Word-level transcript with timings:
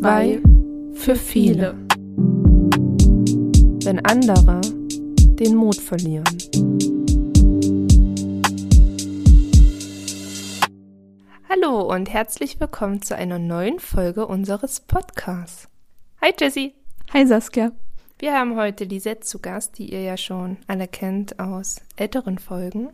Zwei 0.00 0.40
für 0.94 1.14
viele. 1.14 1.74
Wenn 3.84 4.02
andere 4.06 4.62
den 4.62 5.54
Mut 5.54 5.76
verlieren. 5.76 6.24
Hallo 11.50 11.82
und 11.82 12.08
herzlich 12.08 12.58
willkommen 12.58 13.02
zu 13.02 13.14
einer 13.14 13.38
neuen 13.38 13.78
Folge 13.78 14.26
unseres 14.26 14.80
Podcasts. 14.80 15.68
Hi 16.22 16.32
Jessie. 16.40 16.72
Hi 17.12 17.26
Saskia. 17.26 17.72
Wir 18.18 18.32
haben 18.32 18.56
heute 18.56 18.84
Lisette 18.84 19.20
zu 19.20 19.38
Gast, 19.38 19.76
die 19.76 19.92
ihr 19.92 20.00
ja 20.00 20.16
schon 20.16 20.56
alle 20.66 20.88
kennt 20.88 21.38
aus 21.38 21.82
älteren 21.96 22.38
Folgen. 22.38 22.88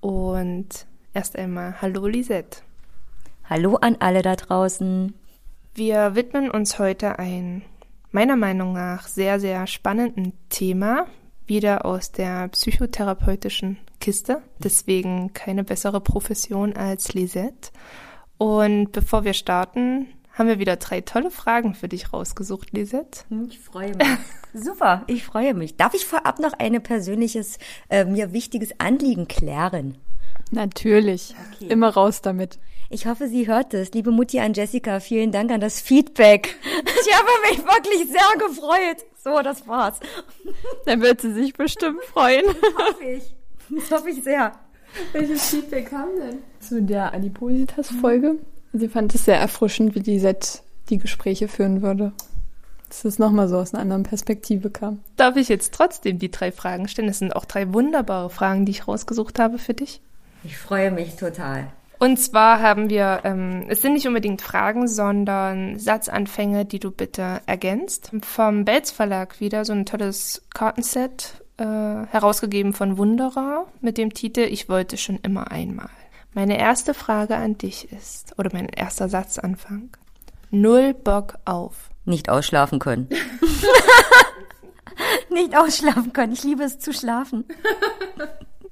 Und 0.00 0.86
erst 1.12 1.36
einmal 1.36 1.80
Hallo 1.80 2.08
Lisette. 2.08 2.58
Hallo 3.48 3.76
an 3.76 3.98
alle 4.00 4.22
da 4.22 4.34
draußen. 4.34 5.14
Wir 5.76 6.14
widmen 6.14 6.52
uns 6.52 6.78
heute 6.78 7.18
ein 7.18 7.62
meiner 8.12 8.36
Meinung 8.36 8.74
nach 8.74 9.08
sehr, 9.08 9.40
sehr 9.40 9.66
spannenden 9.66 10.32
Thema, 10.48 11.08
wieder 11.46 11.84
aus 11.84 12.12
der 12.12 12.46
psychotherapeutischen 12.46 13.78
Kiste. 14.00 14.40
Deswegen 14.60 15.32
keine 15.32 15.64
bessere 15.64 16.00
Profession 16.00 16.74
als 16.74 17.12
Lisette. 17.14 17.72
Und 18.38 18.92
bevor 18.92 19.24
wir 19.24 19.34
starten, 19.34 20.06
haben 20.32 20.46
wir 20.46 20.60
wieder 20.60 20.76
drei 20.76 21.00
tolle 21.00 21.32
Fragen 21.32 21.74
für 21.74 21.88
dich 21.88 22.12
rausgesucht, 22.12 22.70
Lisette. 22.70 23.24
Ich 23.48 23.58
freue 23.58 23.96
mich. 23.96 24.06
Super, 24.54 25.02
ich 25.08 25.24
freue 25.24 25.54
mich. 25.54 25.76
Darf 25.76 25.94
ich 25.94 26.06
vorab 26.06 26.38
noch 26.38 26.52
ein 26.52 26.80
persönliches, 26.84 27.58
äh, 27.88 28.04
mir 28.04 28.32
wichtiges 28.32 28.78
Anliegen 28.78 29.26
klären? 29.26 29.98
Natürlich. 30.52 31.34
Okay. 31.56 31.66
Immer 31.66 31.88
raus 31.88 32.22
damit. 32.22 32.60
Ich 32.94 33.06
hoffe, 33.06 33.26
sie 33.26 33.48
hört 33.48 33.74
es. 33.74 33.90
Liebe 33.90 34.12
Mutti 34.12 34.38
an 34.38 34.54
Jessica, 34.54 35.00
vielen 35.00 35.32
Dank 35.32 35.50
an 35.50 35.60
das 35.60 35.80
Feedback. 35.80 36.54
Ich 37.04 37.12
habe 37.12 37.28
mich 37.50 37.58
wirklich 37.58 38.08
sehr 38.08 38.46
gefreut. 38.46 39.04
So, 39.22 39.42
das 39.42 39.66
war's. 39.66 39.98
Dann 40.86 41.02
wird 41.02 41.20
sie 41.20 41.32
sich 41.32 41.54
bestimmt 41.54 42.04
freuen. 42.04 42.46
hoffe 42.78 43.04
ich. 43.04 43.34
Das 43.68 43.90
hoffe 43.90 44.10
ich 44.10 44.22
sehr. 44.22 44.52
Welches 45.12 45.50
Feedback 45.50 45.90
kam 45.90 46.06
denn? 46.20 46.38
Zu 46.60 46.82
der 46.82 47.12
Adipositas-Folge. 47.12 48.36
Sie 48.72 48.88
fand 48.88 49.12
es 49.12 49.24
sehr 49.24 49.40
erfrischend, 49.40 49.96
wie 49.96 50.00
die 50.00 50.20
Set 50.20 50.62
die 50.88 50.98
Gespräche 50.98 51.48
führen 51.48 51.82
würde. 51.82 52.12
Dass 52.88 53.04
es 53.04 53.18
nochmal 53.18 53.48
so 53.48 53.58
aus 53.58 53.74
einer 53.74 53.82
anderen 53.82 54.04
Perspektive 54.04 54.70
kam. 54.70 55.00
Darf 55.16 55.34
ich 55.34 55.48
jetzt 55.48 55.74
trotzdem 55.74 56.20
die 56.20 56.30
drei 56.30 56.52
Fragen 56.52 56.86
stellen? 56.86 57.08
Es 57.08 57.18
sind 57.18 57.34
auch 57.34 57.44
drei 57.44 57.74
wunderbare 57.74 58.30
Fragen, 58.30 58.64
die 58.66 58.70
ich 58.70 58.86
rausgesucht 58.86 59.40
habe 59.40 59.58
für 59.58 59.74
dich. 59.74 60.00
Ich 60.44 60.56
freue 60.56 60.92
mich 60.92 61.16
total. 61.16 61.72
Und 61.98 62.18
zwar 62.18 62.60
haben 62.60 62.90
wir, 62.90 63.20
ähm, 63.24 63.66
es 63.68 63.82
sind 63.82 63.94
nicht 63.94 64.06
unbedingt 64.06 64.42
Fragen, 64.42 64.88
sondern 64.88 65.78
Satzanfänge, 65.78 66.64
die 66.64 66.80
du 66.80 66.90
bitte 66.90 67.40
ergänzt. 67.46 68.10
Vom 68.22 68.64
Belz 68.64 68.90
Verlag 68.90 69.40
wieder 69.40 69.64
so 69.64 69.72
ein 69.72 69.86
tolles 69.86 70.42
Kartenset, 70.52 71.42
äh, 71.56 71.64
herausgegeben 71.64 72.72
von 72.72 72.98
Wunderer 72.98 73.66
mit 73.80 73.96
dem 73.96 74.12
Titel 74.12 74.40
Ich 74.40 74.68
wollte 74.68 74.96
schon 74.96 75.18
immer 75.22 75.50
einmal. 75.50 75.90
Meine 76.32 76.58
erste 76.58 76.94
Frage 76.94 77.36
an 77.36 77.58
dich 77.58 77.92
ist, 77.92 78.36
oder 78.38 78.50
mein 78.52 78.68
erster 78.68 79.08
Satzanfang. 79.08 79.90
Null 80.50 80.94
Bock 80.94 81.38
auf. 81.44 81.90
Nicht 82.04 82.28
ausschlafen 82.28 82.80
können. 82.80 83.08
Nicht 85.30 85.56
ausschlafen 85.56 86.12
können. 86.12 86.32
Ich 86.32 86.42
liebe 86.42 86.64
es 86.64 86.80
zu 86.80 86.92
schlafen. 86.92 87.44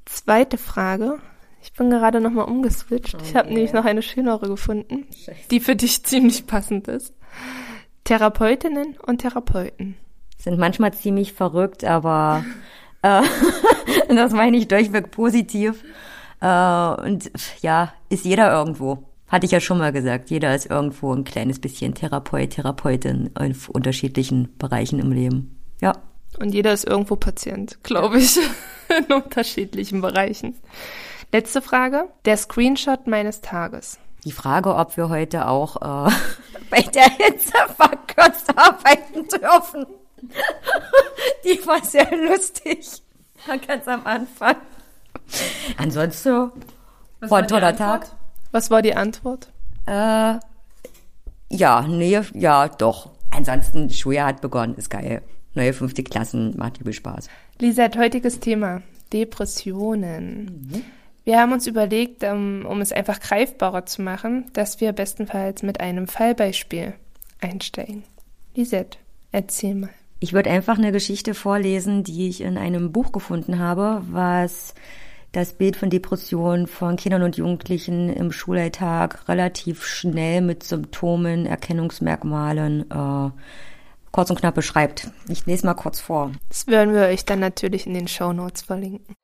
Zweite 0.05 0.59
Frage. 0.59 1.20
Ich 1.62 1.72
bin 1.72 1.91
gerade 1.91 2.20
nochmal 2.20 2.46
umgeswitcht. 2.46 3.14
Oh, 3.14 3.22
ich 3.24 3.36
habe 3.36 3.48
nämlich 3.48 3.72
noch 3.72 3.84
eine 3.84 4.02
schönere 4.02 4.48
gefunden, 4.48 5.06
Scheiße. 5.12 5.48
die 5.50 5.60
für 5.60 5.77
dich 5.77 6.02
ziemlich 6.04 6.47
passend 6.47 6.88
ist. 6.88 7.14
Therapeutinnen 8.04 8.97
und 9.06 9.19
Therapeuten. 9.19 9.97
Sind 10.38 10.59
manchmal 10.59 10.92
ziemlich 10.92 11.32
verrückt, 11.32 11.84
aber 11.84 12.44
äh, 13.03 13.22
das 14.09 14.32
meine 14.32 14.56
ich 14.56 14.69
durchweg 14.69 15.12
positiv. 15.12 15.84
Äh, 16.41 16.47
und 16.47 17.31
ja, 17.60 17.92
ist 18.08 18.25
jeder 18.25 18.53
irgendwo. 18.53 19.04
Hatte 19.28 19.47
ich 19.47 19.53
ja 19.53 19.60
schon 19.60 19.78
mal 19.78 19.92
gesagt, 19.92 20.28
jeder 20.28 20.54
ist 20.54 20.66
irgendwo 20.66 21.14
ein 21.14 21.25
kleines 21.25 21.58
bisschen 21.58 21.94
Therapeut, 21.94 22.50
Therapeutin 22.50 23.31
in 23.38 23.56
unterschiedlichen 23.72 24.58
Bereichen 24.58 24.98
im 24.98 25.10
Leben. 25.12 25.58
Ja. 25.81 25.92
Und 26.38 26.53
jeder 26.54 26.72
ist 26.72 26.84
irgendwo 26.84 27.16
Patient, 27.16 27.82
glaube 27.82 28.19
ich, 28.19 28.38
in 28.98 29.12
unterschiedlichen 29.12 30.00
Bereichen. 30.00 30.56
Letzte 31.32 31.62
Frage. 31.62 32.10
Der 32.26 32.37
Screenshot 32.37 33.06
meines 33.06 33.41
Tages. 33.41 33.98
Die 34.25 34.32
Frage, 34.32 34.75
ob 34.76 34.97
wir 34.98 35.09
heute 35.09 35.48
auch 35.48 35.76
äh, 35.76 36.12
bei 36.70 36.82
der 36.82 37.09
Hitze 37.09 37.53
verkürzt 37.75 38.50
arbeiten 38.54 39.26
dürfen. 39.28 39.87
Die 41.44 41.66
war 41.66 41.82
sehr 41.82 42.09
lustig. 42.16 43.03
Ganz 43.66 43.88
am 43.88 44.06
Anfang. 44.06 44.56
Ansonsten 45.78 46.53
Was 47.20 47.31
war 47.31 47.38
ein 47.38 47.49
toller 47.49 47.75
Tag. 47.75 48.06
Was 48.53 48.70
war 48.70 48.82
die 48.82 48.94
Antwort? 48.94 49.50
Äh, 49.87 50.34
ja, 51.49 51.82
nee, 51.88 52.20
ja, 52.34 52.69
doch. 52.69 53.10
Ansonsten, 53.31 53.91
Schuljahr 53.91 54.28
hat 54.28 54.43
begonnen, 54.43 54.75
ist 54.76 54.91
geil. 54.91 55.22
Neue 55.54 55.72
fünfte 55.72 56.04
Klassen, 56.04 56.56
macht 56.56 56.78
übel 56.78 56.93
Spaß. 56.93 57.28
Lisette, 57.59 57.99
heutiges 57.99 58.38
Thema. 58.38 58.82
Depressionen. 59.12 60.69
Mhm. 60.70 60.84
Wir 61.25 61.41
haben 61.41 61.53
uns 61.53 61.66
überlegt, 61.66 62.25
um, 62.25 62.66
um 62.66 62.81
es 62.81 62.93
einfach 62.93 63.21
greifbarer 63.21 63.87
zu 63.87 64.03
machen, 64.03 64.47
dass 64.55 64.81
wir 64.81 64.93
bestenfalls 64.93 65.62
mit 65.62 65.81
einem 65.81 66.09
Fallbeispiel 66.09 66.94
einsteigen. 67.41 68.03
Lisette, 68.55 68.99
erzähl 69.31 69.75
mal. 69.75 69.91
Ich 70.19 70.32
würde 70.32 70.50
einfach 70.50 70.78
eine 70.78 70.93
Geschichte 70.93 71.34
vorlesen, 71.34 72.05
die 72.05 72.28
ich 72.28 72.43
in 72.43 72.59
einem 72.59 72.93
Buch 72.93 73.12
gefunden 73.12 73.59
habe, 73.59 74.03
was 74.11 74.75
das 75.32 75.55
Bild 75.55 75.77
von 75.77 75.91
Depressionen 75.91 76.66
von 76.66 76.97
Kindern 76.97 77.22
und 77.22 77.37
Jugendlichen 77.37 78.11
im 78.11 78.32
Schulalltag 78.32 79.28
relativ 79.28 79.84
schnell 79.84 80.43
mit 80.43 80.62
Symptomen, 80.62 81.47
Erkennungsmerkmalen 81.47 82.91
äh, 82.91 83.31
kurz 84.12 84.31
und 84.31 84.39
knapp 84.39 84.55
beschreibt. 84.55 85.11
Ich 85.28 85.47
lese 85.47 85.67
mal 85.67 85.75
kurz 85.75 85.99
vor. 85.99 86.31
Das 86.49 86.67
werden 86.67 86.95
wir 86.95 87.03
euch 87.03 87.25
dann 87.25 87.41
natürlich 87.41 87.87
in 87.87 87.95
den 87.95 88.09
Show 88.09 88.33
Notes 88.33 88.62
verlinken. 88.62 89.17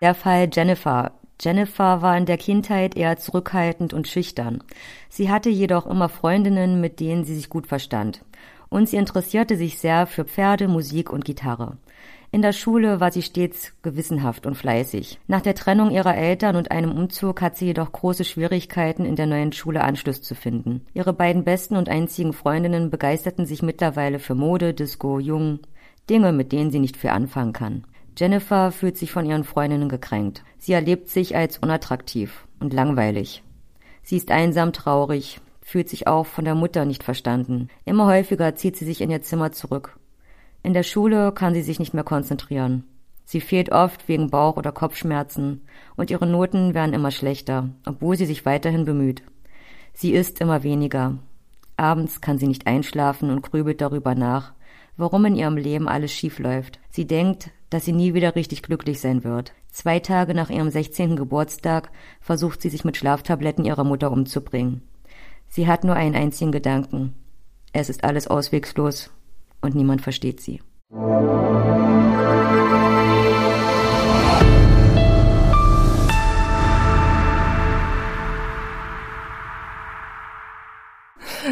Der 0.00 0.14
Fall 0.14 0.48
Jennifer. 0.52 1.12
Jennifer 1.40 2.02
war 2.02 2.16
in 2.16 2.26
der 2.26 2.36
Kindheit 2.36 2.96
eher 2.96 3.16
zurückhaltend 3.16 3.92
und 3.92 4.06
schüchtern. 4.06 4.62
Sie 5.08 5.30
hatte 5.30 5.48
jedoch 5.48 5.86
immer 5.86 6.08
Freundinnen, 6.08 6.80
mit 6.80 7.00
denen 7.00 7.24
sie 7.24 7.34
sich 7.34 7.48
gut 7.48 7.66
verstand. 7.66 8.24
Und 8.72 8.88
sie 8.88 8.96
interessierte 8.96 9.58
sich 9.58 9.78
sehr 9.78 10.06
für 10.06 10.24
Pferde, 10.24 10.66
Musik 10.66 11.12
und 11.12 11.26
Gitarre. 11.26 11.76
In 12.30 12.40
der 12.40 12.54
Schule 12.54 13.00
war 13.00 13.12
sie 13.12 13.20
stets 13.20 13.74
gewissenhaft 13.82 14.46
und 14.46 14.54
fleißig. 14.54 15.20
Nach 15.26 15.42
der 15.42 15.54
Trennung 15.54 15.90
ihrer 15.90 16.16
Eltern 16.16 16.56
und 16.56 16.70
einem 16.70 16.90
Umzug 16.90 17.42
hat 17.42 17.54
sie 17.54 17.66
jedoch 17.66 17.92
große 17.92 18.24
Schwierigkeiten, 18.24 19.04
in 19.04 19.14
der 19.14 19.26
neuen 19.26 19.52
Schule 19.52 19.84
Anschluss 19.84 20.22
zu 20.22 20.34
finden. 20.34 20.86
Ihre 20.94 21.12
beiden 21.12 21.44
besten 21.44 21.76
und 21.76 21.90
einzigen 21.90 22.32
Freundinnen 22.32 22.88
begeisterten 22.88 23.44
sich 23.44 23.60
mittlerweile 23.60 24.18
für 24.18 24.34
Mode, 24.34 24.72
Disco, 24.72 25.18
Jung, 25.18 25.58
Dinge, 26.08 26.32
mit 26.32 26.50
denen 26.52 26.70
sie 26.70 26.80
nicht 26.80 26.96
viel 26.96 27.10
anfangen 27.10 27.52
kann. 27.52 27.84
Jennifer 28.16 28.72
fühlt 28.72 28.96
sich 28.96 29.12
von 29.12 29.26
ihren 29.26 29.44
Freundinnen 29.44 29.90
gekränkt. 29.90 30.44
Sie 30.56 30.72
erlebt 30.72 31.10
sich 31.10 31.36
als 31.36 31.58
unattraktiv 31.58 32.46
und 32.58 32.72
langweilig. 32.72 33.42
Sie 34.02 34.16
ist 34.16 34.30
einsam, 34.30 34.72
traurig, 34.72 35.42
fühlt 35.72 35.88
sich 35.88 36.06
auch 36.06 36.26
von 36.26 36.44
der 36.44 36.54
Mutter 36.54 36.84
nicht 36.84 37.02
verstanden. 37.02 37.68
Immer 37.84 38.06
häufiger 38.06 38.54
zieht 38.54 38.76
sie 38.76 38.84
sich 38.84 39.00
in 39.00 39.10
ihr 39.10 39.22
Zimmer 39.22 39.52
zurück 39.52 39.98
in 40.62 40.74
der 40.74 40.84
Schule 40.84 41.32
kann 41.32 41.54
sie 41.54 41.62
sich 41.62 41.78
nicht 41.78 41.94
mehr 41.94 42.04
konzentrieren. 42.04 42.84
Sie 43.24 43.40
fehlt 43.40 43.72
oft 43.72 44.08
wegen 44.08 44.30
Bauch- 44.30 44.56
oder 44.56 44.72
Kopfschmerzen 44.72 45.62
und 45.96 46.10
ihre 46.10 46.26
Noten 46.26 46.74
werden 46.74 46.92
immer 46.92 47.10
schlechter, 47.10 47.70
obwohl 47.84 48.16
sie 48.16 48.26
sich 48.26 48.44
weiterhin 48.44 48.84
bemüht. 48.84 49.22
Sie 49.92 50.12
isst 50.12 50.40
immer 50.40 50.62
weniger. 50.62 51.18
Abends 51.76 52.20
kann 52.20 52.38
sie 52.38 52.46
nicht 52.46 52.66
einschlafen 52.66 53.30
und 53.30 53.42
grübelt 53.42 53.80
darüber 53.80 54.14
nach, 54.14 54.52
warum 54.96 55.24
in 55.24 55.36
ihrem 55.36 55.56
Leben 55.56 55.88
alles 55.88 56.12
schief 56.12 56.38
läuft. 56.38 56.78
Sie 56.90 57.06
denkt, 57.06 57.50
dass 57.70 57.84
sie 57.84 57.92
nie 57.92 58.14
wieder 58.14 58.36
richtig 58.36 58.62
glücklich 58.62 59.00
sein 59.00 59.24
wird. 59.24 59.52
Zwei 59.70 59.98
Tage 59.98 60.34
nach 60.34 60.50
ihrem 60.50 60.70
16. 60.70 61.16
Geburtstag 61.16 61.90
versucht 62.20 62.60
sie 62.60 62.68
sich 62.68 62.84
mit 62.84 62.96
Schlaftabletten 62.96 63.64
ihrer 63.64 63.84
Mutter 63.84 64.12
umzubringen. 64.12 64.82
Sie 65.54 65.66
hat 65.66 65.84
nur 65.84 65.94
einen 65.94 66.14
einzigen 66.14 66.50
Gedanken. 66.50 67.12
Es 67.74 67.90
ist 67.90 68.04
alles 68.04 68.26
auswegslos 68.26 69.10
und 69.60 69.74
niemand 69.74 70.00
versteht 70.00 70.40
sie. 70.40 70.62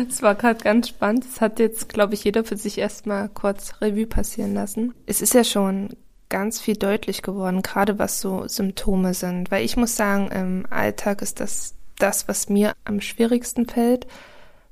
Es 0.08 0.23
war 0.23 0.35
gerade 0.35 0.64
ganz 0.64 0.88
spannend. 0.88 1.26
Das 1.26 1.43
hat 1.43 1.58
jetzt, 1.58 1.91
glaube 1.91 2.14
ich, 2.14 2.25
jeder 2.25 2.43
für 2.43 2.56
sich 2.56 2.79
erstmal 2.79 3.29
kurz 3.29 3.82
Revue 3.82 4.06
passieren 4.06 4.55
lassen. 4.55 4.94
Es 5.05 5.20
ist 5.20 5.35
ja 5.35 5.44
schon 5.44 5.91
ganz 6.31 6.58
viel 6.58 6.76
deutlich 6.76 7.20
geworden, 7.20 7.61
gerade 7.61 7.99
was 7.99 8.23
so 8.23 8.49
Symptome 8.49 9.12
sind. 9.12 9.50
Weil 9.50 9.62
ich 9.62 9.76
muss 9.76 9.94
sagen, 9.94 10.31
im 10.31 10.64
Alltag 10.70 11.20
ist 11.20 11.38
das 11.41 11.75
das, 12.02 12.29
was 12.29 12.49
mir 12.49 12.75
am 12.85 13.00
schwierigsten 13.00 13.67
fällt. 13.67 14.06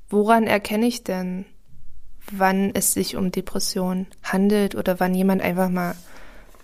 Woran 0.08 0.46
erkenne 0.46 0.86
ich 0.86 1.04
denn, 1.04 1.44
wann 2.30 2.70
es 2.74 2.92
sich 2.92 3.16
um 3.16 3.30
Depression 3.30 4.06
handelt 4.22 4.74
oder 4.74 5.00
wann 5.00 5.14
jemand 5.14 5.42
einfach 5.42 5.68
mal 5.68 5.94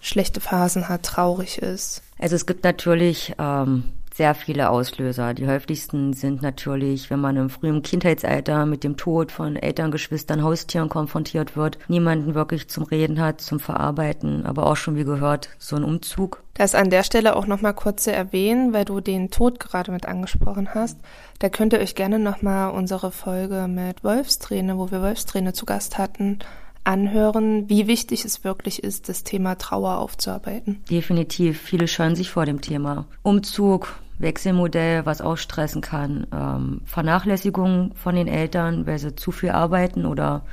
schlechte 0.01 0.41
Phasen 0.41 0.89
hat, 0.89 1.05
traurig 1.05 1.59
ist? 1.59 2.03
Also 2.19 2.37
es 2.37 2.47
gibt 2.47 2.65
natürlich 2.65 3.35
ähm, 3.39 3.85
sehr 4.15 4.37
viele 4.37 4.71
Auslöser. 4.71 5.35
Die 5.35 5.49
häufigsten 5.49 6.13
sind 6.13 6.41
natürlich, 6.41 7.11
wenn 7.11 7.21
man 7.21 7.37
im 7.37 7.51
frühen 7.51 7.83
Kindheitsalter 7.83 8.65
mit 8.65 8.85
dem 8.85 8.97
Tod 8.97 9.33
von 9.33 9.57
Eltern, 9.57 9.91
Geschwistern, 9.91 10.45
Haustieren 10.45 10.89
konfrontiert 10.89 11.57
wird, 11.57 11.79
niemanden 11.89 12.37
wirklich 12.37 12.69
zum 12.69 12.85
Reden 12.85 13.21
hat, 13.21 13.41
zum 13.41 13.59
Verarbeiten, 13.59 14.47
aber 14.47 14.67
auch 14.67 14.77
schon 14.77 14.95
wie 14.95 15.05
gehört, 15.05 15.49
so 15.59 15.75
ein 15.75 15.83
Umzug. 15.83 16.45
Das 16.55 16.77
an 16.77 16.91
der 16.91 17.03
Stelle 17.03 17.35
auch 17.35 17.49
nochmal 17.49 17.75
kurz 17.75 18.05
zu 18.05 18.13
erwähnen, 18.13 18.73
weil 18.73 18.85
du 18.85 19.01
den 19.01 19.33
Tod 19.33 19.59
gerade 19.59 19.91
mit 19.91 20.07
angesprochen 20.07 20.69
hast. 20.75 21.01
Da 21.41 21.49
könnt 21.49 21.73
ihr 21.73 21.81
euch 21.81 21.97
gerne 21.97 22.21
nochmal 22.21 22.71
unsere 22.71 23.11
Folge 23.11 23.67
mit 23.69 24.05
Wolfsträne, 24.05 24.79
wo 24.79 24.93
wir 24.93 25.03
Wolfsträne 25.03 25.53
zu 25.55 25.67
Gast 25.67 25.99
hatten, 25.99 26.39
anhören, 26.85 27.69
wie 27.69 27.89
wichtig 27.89 28.25
es 28.25 28.45
wirklich 28.45 28.85
ist, 28.85 29.09
das 29.09 29.25
Thema 29.25 29.57
Trauer 29.57 29.99
aufzuarbeiten. 29.99 30.85
Definitiv. 30.89 31.61
Viele 31.61 31.89
scheuen 31.89 32.15
sich 32.15 32.31
vor 32.31 32.47
dem 32.47 32.61
Thema. 32.61 33.07
Umzug, 33.23 33.89
Wechselmodell, 34.19 35.07
was 35.07 35.21
auch 35.21 35.37
stressen 35.37 35.83
kann. 35.83 36.27
Ähm, 36.33 36.81
Vernachlässigung 36.85 37.93
von 37.95 38.15
den 38.15 38.29
Eltern, 38.29 38.87
weil 38.87 38.99
sie 38.99 39.17
zu 39.17 39.33
viel 39.33 39.51
arbeiten 39.51 40.07
oder 40.07 40.45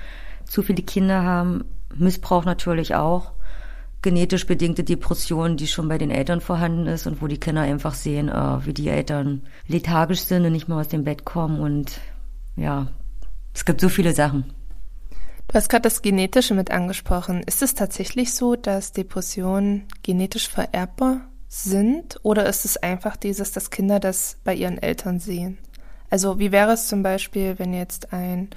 zu 0.45 0.63
viele 0.63 0.83
Kinder 0.83 1.23
haben. 1.23 1.65
Missbrauch 1.95 2.45
natürlich 2.45 2.95
auch. 2.95 3.31
Genetisch 4.01 4.47
bedingte 4.47 4.83
Depressionen, 4.83 5.57
die 5.57 5.67
schon 5.67 5.87
bei 5.87 5.99
den 5.99 6.09
Eltern 6.09 6.41
vorhanden 6.41 6.87
ist 6.87 7.05
und 7.05 7.21
wo 7.21 7.27
die 7.27 7.39
Kinder 7.39 7.61
einfach 7.61 7.93
sehen, 7.93 8.29
äh, 8.29 8.65
wie 8.65 8.73
die 8.73 8.89
Eltern 8.89 9.43
lethargisch 9.67 10.21
sind 10.21 10.45
und 10.45 10.51
nicht 10.51 10.67
mehr 10.67 10.77
aus 10.77 10.87
dem 10.87 11.03
Bett 11.03 11.23
kommen. 11.23 11.59
Und 11.59 11.99
ja, 12.55 12.87
es 13.53 13.63
gibt 13.63 13.79
so 13.79 13.89
viele 13.89 14.13
Sachen. 14.13 14.45
Du 15.47 15.55
hast 15.55 15.69
gerade 15.69 15.83
das 15.83 16.01
Genetische 16.01 16.55
mit 16.55 16.71
angesprochen. 16.71 17.43
Ist 17.43 17.61
es 17.61 17.75
tatsächlich 17.75 18.33
so, 18.33 18.55
dass 18.55 18.93
Depressionen 18.93 19.83
genetisch 20.01 20.47
vererbbar 20.47 21.21
sind 21.53 22.17
oder 22.23 22.45
ist 22.45 22.63
es 22.63 22.77
einfach 22.77 23.17
dieses, 23.17 23.51
dass 23.51 23.71
Kinder 23.71 23.99
das 23.99 24.37
bei 24.45 24.55
ihren 24.55 24.81
Eltern 24.81 25.19
sehen? 25.19 25.57
Also 26.09 26.39
wie 26.39 26.53
wäre 26.53 26.71
es 26.71 26.87
zum 26.87 27.03
Beispiel, 27.03 27.59
wenn 27.59 27.73
jetzt 27.73 28.13
ein 28.13 28.49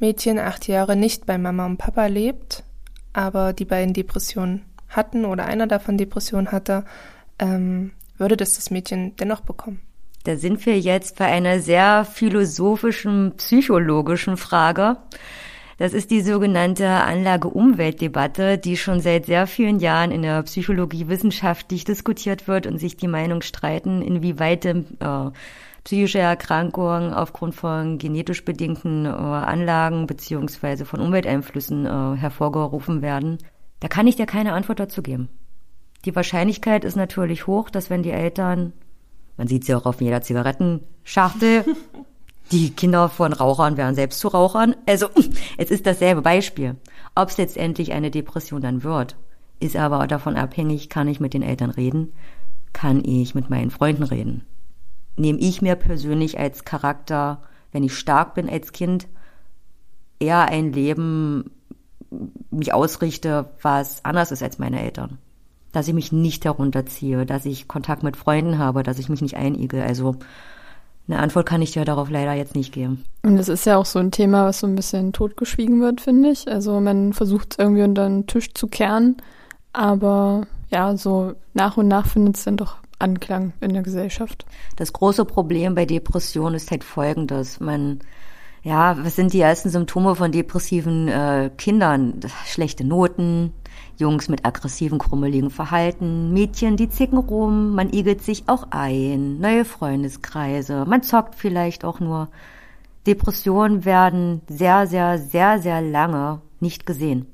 Mädchen 0.00 0.40
acht 0.40 0.66
Jahre 0.66 0.96
nicht 0.96 1.26
bei 1.26 1.38
Mama 1.38 1.64
und 1.64 1.76
Papa 1.76 2.06
lebt, 2.06 2.64
aber 3.12 3.52
die 3.52 3.64
beiden 3.64 3.94
Depressionen 3.94 4.64
hatten 4.88 5.24
oder 5.24 5.46
einer 5.46 5.68
davon 5.68 5.96
Depression 5.96 6.50
hatte, 6.50 6.84
ähm, 7.38 7.92
würde 8.18 8.36
das 8.36 8.54
das 8.54 8.70
Mädchen 8.72 9.14
dennoch 9.14 9.40
bekommen? 9.40 9.80
Da 10.24 10.36
sind 10.36 10.66
wir 10.66 10.80
jetzt 10.80 11.18
bei 11.18 11.26
einer 11.26 11.60
sehr 11.60 12.04
philosophischen, 12.04 13.34
psychologischen 13.36 14.36
Frage. 14.36 14.96
Das 15.76 15.92
ist 15.92 16.10
die 16.10 16.20
sogenannte 16.20 16.88
Anlage-Umwelt-Debatte, 16.88 18.58
die 18.58 18.76
schon 18.76 19.00
seit 19.00 19.26
sehr 19.26 19.46
vielen 19.46 19.80
Jahren 19.80 20.12
in 20.12 20.22
der 20.22 20.42
Psychologie 20.44 21.08
wissenschaftlich 21.08 21.84
diskutiert 21.84 22.46
wird 22.46 22.66
und 22.66 22.78
sich 22.78 22.96
die 22.96 23.08
Meinung 23.08 23.42
streiten, 23.42 24.00
inwieweit 24.00 24.64
äh, 24.64 24.82
psychische 25.82 26.20
Erkrankungen 26.20 27.12
aufgrund 27.12 27.54
von 27.54 27.98
genetisch 27.98 28.44
bedingten 28.44 29.04
äh, 29.04 29.08
Anlagen 29.08 30.06
beziehungsweise 30.06 30.84
von 30.84 31.00
Umwelteinflüssen 31.00 31.86
äh, 31.86 32.16
hervorgerufen 32.16 33.02
werden. 33.02 33.38
Da 33.80 33.88
kann 33.88 34.06
ich 34.06 34.16
dir 34.16 34.26
keine 34.26 34.52
Antwort 34.52 34.80
dazu 34.80 35.02
geben. 35.02 35.28
Die 36.04 36.14
Wahrscheinlichkeit 36.14 36.84
ist 36.84 36.96
natürlich 36.96 37.46
hoch, 37.46 37.70
dass 37.70 37.90
wenn 37.90 38.02
die 38.02 38.10
Eltern, 38.10 38.72
man 39.36 39.48
sieht 39.48 39.64
sie 39.64 39.74
auch 39.74 39.86
auf 39.86 40.00
jeder 40.00 40.22
Zigarettenschachtel, 40.22 41.64
die 42.52 42.70
Kinder 42.70 43.08
von 43.08 43.32
Rauchern 43.32 43.76
werden 43.76 43.94
selbst 43.94 44.20
zu 44.20 44.28
Rauchern. 44.28 44.76
Also 44.86 45.08
es 45.58 45.70
ist 45.70 45.86
dasselbe 45.86 46.22
Beispiel. 46.22 46.76
Ob 47.14 47.28
es 47.28 47.38
letztendlich 47.38 47.92
eine 47.92 48.10
Depression 48.10 48.60
dann 48.60 48.82
wird, 48.82 49.16
ist 49.60 49.76
aber 49.76 50.06
davon 50.06 50.36
abhängig, 50.36 50.88
kann 50.88 51.08
ich 51.08 51.20
mit 51.20 51.34
den 51.34 51.42
Eltern 51.42 51.70
reden, 51.70 52.12
kann 52.72 53.04
ich 53.04 53.34
mit 53.34 53.50
meinen 53.50 53.70
Freunden 53.70 54.02
reden. 54.02 54.44
Nehme 55.16 55.38
ich 55.38 55.62
mir 55.62 55.76
persönlich 55.76 56.38
als 56.38 56.64
Charakter, 56.64 57.42
wenn 57.72 57.84
ich 57.84 57.96
stark 57.96 58.34
bin 58.34 58.48
als 58.48 58.72
Kind, 58.72 59.06
eher 60.18 60.42
ein 60.42 60.72
Leben 60.72 61.50
mich 62.50 62.72
ausrichte, 62.72 63.50
was 63.62 64.04
anders 64.04 64.32
ist 64.32 64.42
als 64.42 64.58
meine 64.58 64.80
Eltern. 64.80 65.18
Dass 65.72 65.88
ich 65.88 65.94
mich 65.94 66.12
nicht 66.12 66.44
herunterziehe, 66.44 67.26
dass 67.26 67.46
ich 67.46 67.68
Kontakt 67.68 68.02
mit 68.02 68.16
Freunden 68.16 68.58
habe, 68.58 68.82
dass 68.82 68.98
ich 68.98 69.08
mich 69.08 69.22
nicht 69.22 69.36
einige. 69.36 69.82
Also 69.82 70.16
eine 71.06 71.18
Antwort 71.18 71.46
kann 71.46 71.62
ich 71.62 71.72
dir 71.72 71.84
darauf 71.84 72.10
leider 72.10 72.32
jetzt 72.32 72.56
nicht 72.56 72.72
geben. 72.72 73.04
Und 73.22 73.38
es 73.38 73.48
ist 73.48 73.66
ja 73.66 73.76
auch 73.76 73.84
so 73.84 73.98
ein 73.98 74.10
Thema, 74.10 74.46
was 74.46 74.60
so 74.60 74.66
ein 74.66 74.74
bisschen 74.74 75.12
totgeschwiegen 75.12 75.80
wird, 75.80 76.00
finde 76.00 76.30
ich. 76.30 76.48
Also 76.48 76.80
man 76.80 77.12
versucht 77.12 77.56
irgendwie 77.58 77.82
unter 77.82 78.08
den 78.08 78.26
Tisch 78.26 78.54
zu 78.54 78.68
kehren, 78.68 79.16
aber 79.72 80.46
ja, 80.70 80.96
so 80.96 81.34
nach 81.52 81.76
und 81.76 81.88
nach 81.88 82.06
findet 82.06 82.36
es 82.36 82.44
dann 82.44 82.56
doch 82.56 82.76
Anklang 82.98 83.52
in 83.60 83.74
der 83.74 83.82
Gesellschaft. 83.82 84.46
Das 84.76 84.92
große 84.92 85.24
Problem 85.24 85.74
bei 85.74 85.84
Depressionen 85.84 86.54
ist 86.54 86.70
halt 86.70 86.84
folgendes. 86.84 87.60
Man 87.60 88.00
ja, 88.64 88.96
was 89.04 89.14
sind 89.14 89.34
die 89.34 89.42
ersten 89.42 89.68
Symptome 89.68 90.14
von 90.16 90.32
depressiven 90.32 91.06
äh, 91.06 91.50
Kindern? 91.58 92.20
Schlechte 92.46 92.82
Noten, 92.82 93.52
Jungs 93.96 94.28
mit 94.28 94.44
aggressiven, 94.44 94.98
krummeligen 94.98 95.50
Verhalten, 95.50 96.32
Mädchen, 96.32 96.76
die 96.76 96.88
zicken 96.88 97.18
rum, 97.18 97.74
man 97.74 97.92
igelt 97.92 98.22
sich 98.22 98.44
auch 98.48 98.68
ein, 98.70 99.40
neue 99.40 99.64
Freundeskreise, 99.64 100.84
man 100.86 101.02
zockt 101.02 101.34
vielleicht 101.34 101.84
auch 101.84 102.00
nur. 102.00 102.28
Depressionen 103.06 103.84
werden 103.84 104.40
sehr, 104.48 104.86
sehr, 104.86 105.18
sehr, 105.18 105.60
sehr 105.60 105.82
lange 105.82 106.40
nicht 106.60 106.86
gesehen. 106.86 107.26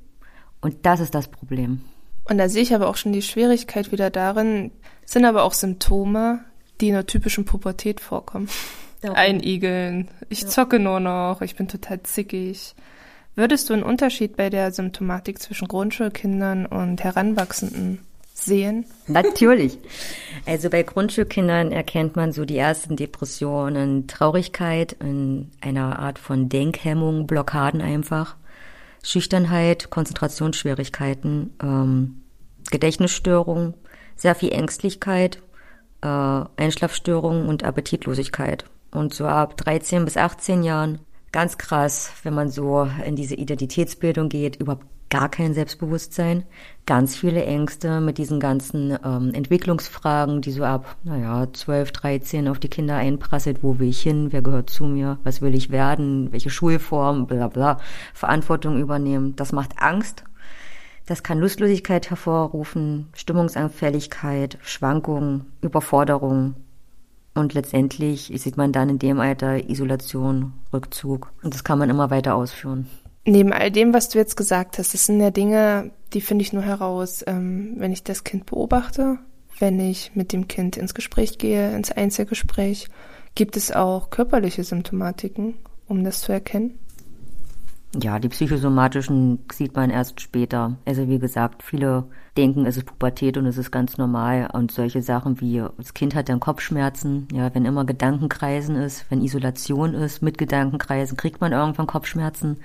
Und 0.61 0.85
das 0.85 1.01
ist 1.01 1.15
das 1.15 1.29
Problem. 1.29 1.81
Und 2.25 2.39
da 2.39 2.49
sehe 2.49 2.63
ich 2.63 2.75
aber 2.75 2.89
auch 2.89 2.97
schon 2.97 3.13
die 3.13 3.23
Schwierigkeit 3.23 3.93
wieder 3.93 4.11
darin, 4.11 4.73
sind 5.05 5.25
aber 5.25 5.45
auch 5.45 5.53
Symptome, 5.53 6.45
die 6.81 6.89
in 6.89 6.95
der 6.95 7.06
typischen 7.06 7.45
Pubertät 7.45 8.01
vorkommen. 8.01 8.49
Ja. 9.03 9.13
Einigeln, 9.13 10.09
ich 10.29 10.43
ja. 10.43 10.49
zocke 10.49 10.79
nur 10.79 11.01
noch, 11.01 11.41
ich 11.41 11.56
bin 11.56 11.69
total 11.69 12.03
zickig. 12.03 12.75
Würdest 13.41 13.70
du 13.70 13.73
einen 13.73 13.85
Unterschied 13.85 14.37
bei 14.37 14.51
der 14.51 14.70
Symptomatik 14.70 15.41
zwischen 15.41 15.67
Grundschulkindern 15.67 16.67
und 16.67 17.03
Heranwachsenden 17.03 18.01
sehen? 18.35 18.85
Natürlich. 19.06 19.79
Also 20.44 20.69
bei 20.69 20.82
Grundschulkindern 20.82 21.73
erkennt 21.73 22.17
man 22.17 22.32
so 22.32 22.44
die 22.44 22.59
ersten 22.59 22.97
Depressionen, 22.97 24.06
Traurigkeit, 24.09 24.94
in 25.01 25.53
einer 25.63 26.01
Art 26.01 26.19
von 26.19 26.51
Denkhemmung, 26.51 27.27
Blockaden 27.27 27.81
einfach, 27.81 28.37
Schüchternheit, 29.03 29.89
Konzentrationsschwierigkeiten, 29.89 31.55
ähm, 31.63 32.20
Gedächtnisstörung, 32.70 33.73
sehr 34.17 34.35
viel 34.35 34.53
Ängstlichkeit, 34.53 35.41
äh, 36.03 36.44
Einschlafstörungen 36.59 37.49
und 37.49 37.65
Appetitlosigkeit. 37.65 38.67
Und 38.91 39.15
so 39.15 39.25
ab 39.25 39.56
13 39.56 40.05
bis 40.05 40.19
18 40.19 40.63
Jahren 40.63 40.99
ganz 41.32 41.58
krass, 41.58 42.13
wenn 42.22 42.34
man 42.34 42.49
so 42.49 42.89
in 43.05 43.17
diese 43.17 43.34
Identitätsbildung 43.34 44.29
geht, 44.29 44.56
überhaupt 44.56 44.87
gar 45.10 45.29
kein 45.29 45.55
Selbstbewusstsein, 45.55 46.44
ganz 46.87 47.17
viele 47.17 47.44
Ängste 47.44 48.01
mit 48.01 48.17
diesen 48.17 48.39
ganzen 48.39 48.96
ähm, 49.05 49.34
Entwicklungsfragen, 49.34 50.41
die 50.41 50.53
so 50.53 50.65
ab, 50.65 50.96
naja, 51.03 51.49
12, 51.53 51.91
13 51.91 52.49
auf 52.49 52.60
die 52.60 52.69
Kinder 52.69 52.96
einprasselt, 52.96 53.63
wo 53.63 53.81
will 53.81 53.89
ich 53.89 54.01
hin, 54.01 54.29
wer 54.31 54.41
gehört 54.41 54.70
zu 54.70 54.84
mir, 54.84 55.19
was 55.25 55.43
will 55.43 55.55
ich 55.55 55.70
werden, 55.70 56.31
welche 56.31 56.51
Schulform, 56.51 57.27
bla 57.27 57.49
bla, 57.49 57.81
Verantwortung 58.15 58.79
übernehmen. 58.79 59.34
Das 59.34 59.53
macht 59.53 59.82
Angst. 59.82 60.25
Das 61.06 61.25
kann 61.25 61.41
Lustlosigkeit 61.41 62.08
hervorrufen, 62.08 63.08
Stimmungsanfälligkeit, 63.15 64.58
Schwankungen, 64.63 65.46
Überforderung, 65.60 66.55
und 67.34 67.55
letztendlich 67.55 68.32
sieht 68.34 68.56
man 68.56 68.72
dann 68.72 68.89
in 68.89 68.99
dem 68.99 69.20
Alter 69.20 69.69
Isolation, 69.69 70.53
Rückzug. 70.72 71.32
Und 71.43 71.55
das 71.55 71.65
kann 71.65 71.79
man 71.79 71.91
immer 71.91 72.10
weiter 72.10 72.34
ausführen. 72.34 72.89
Neben 73.25 73.53
all 73.53 73.70
dem, 73.70 73.93
was 73.93 74.08
du 74.08 74.19
jetzt 74.19 74.37
gesagt 74.37 74.79
hast, 74.79 74.94
das 74.94 75.06
sind 75.06 75.20
ja 75.20 75.31
Dinge, 75.31 75.91
die 76.13 76.20
finde 76.20 76.43
ich 76.43 76.53
nur 76.53 76.63
heraus, 76.63 77.22
ähm, 77.27 77.75
wenn 77.77 77.93
ich 77.93 78.03
das 78.03 78.25
Kind 78.25 78.46
beobachte, 78.46 79.19
wenn 79.58 79.79
ich 79.79 80.13
mit 80.15 80.32
dem 80.32 80.49
Kind 80.49 80.77
ins 80.77 80.94
Gespräch 80.94 81.39
gehe, 81.39 81.75
ins 81.75 81.93
Einzelgespräch. 81.93 82.89
Gibt 83.34 83.56
es 83.56 83.70
auch 83.70 84.10
körperliche 84.10 84.65
Symptomatiken, 84.65 85.55
um 85.87 86.03
das 86.03 86.22
zu 86.22 86.32
erkennen? 86.32 86.79
Ja, 87.99 88.20
die 88.20 88.29
psychosomatischen 88.29 89.41
sieht 89.53 89.75
man 89.75 89.91
erst 89.91 90.20
später. 90.20 90.77
Also 90.85 91.09
wie 91.09 91.19
gesagt, 91.19 91.65
viele 91.65 92.05
denken, 92.37 92.65
es 92.65 92.77
ist 92.77 92.87
Pubertät 92.87 93.37
und 93.37 93.47
es 93.47 93.59
ist 93.59 93.73
ganz 93.73 93.99
normal. 93.99 94.49
Und 94.53 94.70
solche 94.70 95.03
Sachen 95.03 95.41
wie, 95.41 95.65
das 95.77 95.93
Kind 95.93 96.15
hat 96.15 96.29
dann 96.29 96.39
Kopfschmerzen, 96.39 97.27
ja, 97.32 97.53
wenn 97.53 97.65
immer 97.65 97.85
Gedankenkreisen 97.85 98.77
ist, 98.77 99.06
wenn 99.11 99.23
Isolation 99.23 99.94
ist 99.94 100.23
mit 100.23 100.39
Gedankenkreisen, 100.39 101.17
kriegt 101.17 101.41
man 101.41 101.53
irgendwann 101.53 101.89
Kopfschmerzen. 101.89 102.59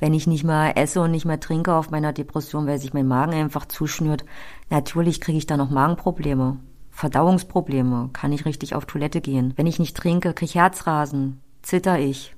wenn 0.00 0.14
ich 0.14 0.26
nicht 0.26 0.44
mal 0.44 0.72
esse 0.76 1.00
und 1.02 1.10
nicht 1.10 1.26
mehr 1.26 1.40
trinke 1.40 1.74
auf 1.74 1.90
meiner 1.90 2.12
Depression, 2.12 2.66
weil 2.66 2.78
sich 2.78 2.94
mein 2.94 3.06
Magen 3.06 3.34
einfach 3.34 3.66
zuschnürt, 3.66 4.24
natürlich 4.70 5.20
kriege 5.20 5.38
ich 5.38 5.46
da 5.46 5.56
noch 5.56 5.70
Magenprobleme, 5.70 6.56
Verdauungsprobleme, 6.90 8.10
kann 8.12 8.32
ich 8.32 8.46
richtig 8.46 8.74
auf 8.74 8.86
Toilette 8.86 9.20
gehen. 9.20 9.52
Wenn 9.56 9.66
ich 9.66 9.78
nicht 9.78 9.96
trinke, 9.96 10.32
kriege 10.32 10.46
ich 10.46 10.54
Herzrasen, 10.54 11.40
zitter 11.62 11.98
ich. 11.98 12.34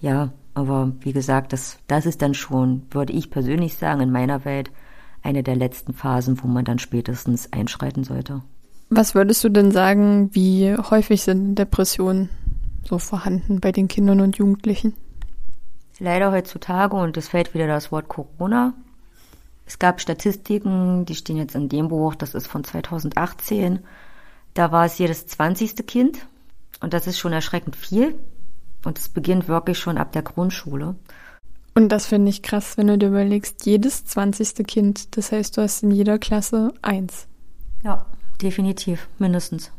Ja, 0.00 0.32
aber 0.54 0.92
wie 1.00 1.12
gesagt, 1.12 1.52
das, 1.52 1.78
das 1.86 2.06
ist 2.06 2.22
dann 2.22 2.34
schon, 2.34 2.82
würde 2.90 3.12
ich 3.12 3.30
persönlich 3.30 3.76
sagen, 3.76 4.00
in 4.00 4.10
meiner 4.10 4.44
Welt 4.44 4.70
eine 5.22 5.42
der 5.42 5.56
letzten 5.56 5.94
Phasen, 5.94 6.42
wo 6.42 6.48
man 6.48 6.64
dann 6.64 6.78
spätestens 6.78 7.52
einschreiten 7.52 8.04
sollte. 8.04 8.42
Was 8.90 9.14
würdest 9.14 9.42
du 9.44 9.48
denn 9.48 9.70
sagen, 9.70 10.30
wie 10.32 10.76
häufig 10.76 11.22
sind 11.22 11.54
Depressionen 11.54 12.28
so 12.84 12.98
vorhanden 12.98 13.60
bei 13.60 13.72
den 13.72 13.88
Kindern 13.88 14.20
und 14.20 14.36
Jugendlichen? 14.36 14.94
Leider 15.98 16.32
heutzutage, 16.32 16.96
und 16.96 17.16
es 17.16 17.28
fällt 17.28 17.54
wieder 17.54 17.66
das 17.66 17.92
Wort 17.92 18.08
Corona. 18.08 18.74
Es 19.64 19.78
gab 19.78 20.00
Statistiken, 20.00 21.06
die 21.06 21.14
stehen 21.14 21.36
jetzt 21.36 21.54
in 21.54 21.68
dem 21.68 21.88
Buch, 21.88 22.14
das 22.14 22.34
ist 22.34 22.48
von 22.48 22.64
2018. 22.64 23.78
Da 24.54 24.72
war 24.72 24.84
es 24.84 24.98
jedes 24.98 25.26
20. 25.26 25.86
Kind. 25.86 26.26
Und 26.80 26.92
das 26.92 27.06
ist 27.06 27.18
schon 27.18 27.32
erschreckend 27.32 27.76
viel. 27.76 28.18
Und 28.84 28.98
es 28.98 29.08
beginnt 29.08 29.48
wirklich 29.48 29.78
schon 29.78 29.98
ab 29.98 30.12
der 30.12 30.22
Grundschule. 30.22 30.96
Und 31.74 31.88
das 31.90 32.06
finde 32.06 32.28
ich 32.28 32.42
krass, 32.42 32.76
wenn 32.76 32.88
du 32.88 32.98
dir 32.98 33.08
überlegst, 33.08 33.64
jedes 33.64 34.04
20. 34.04 34.66
Kind, 34.66 35.16
das 35.16 35.32
heißt, 35.32 35.56
du 35.56 35.62
hast 35.62 35.82
in 35.82 35.90
jeder 35.90 36.18
Klasse 36.18 36.72
eins. 36.82 37.26
Ja, 37.82 38.04
definitiv, 38.42 39.08
mindestens. 39.18 39.72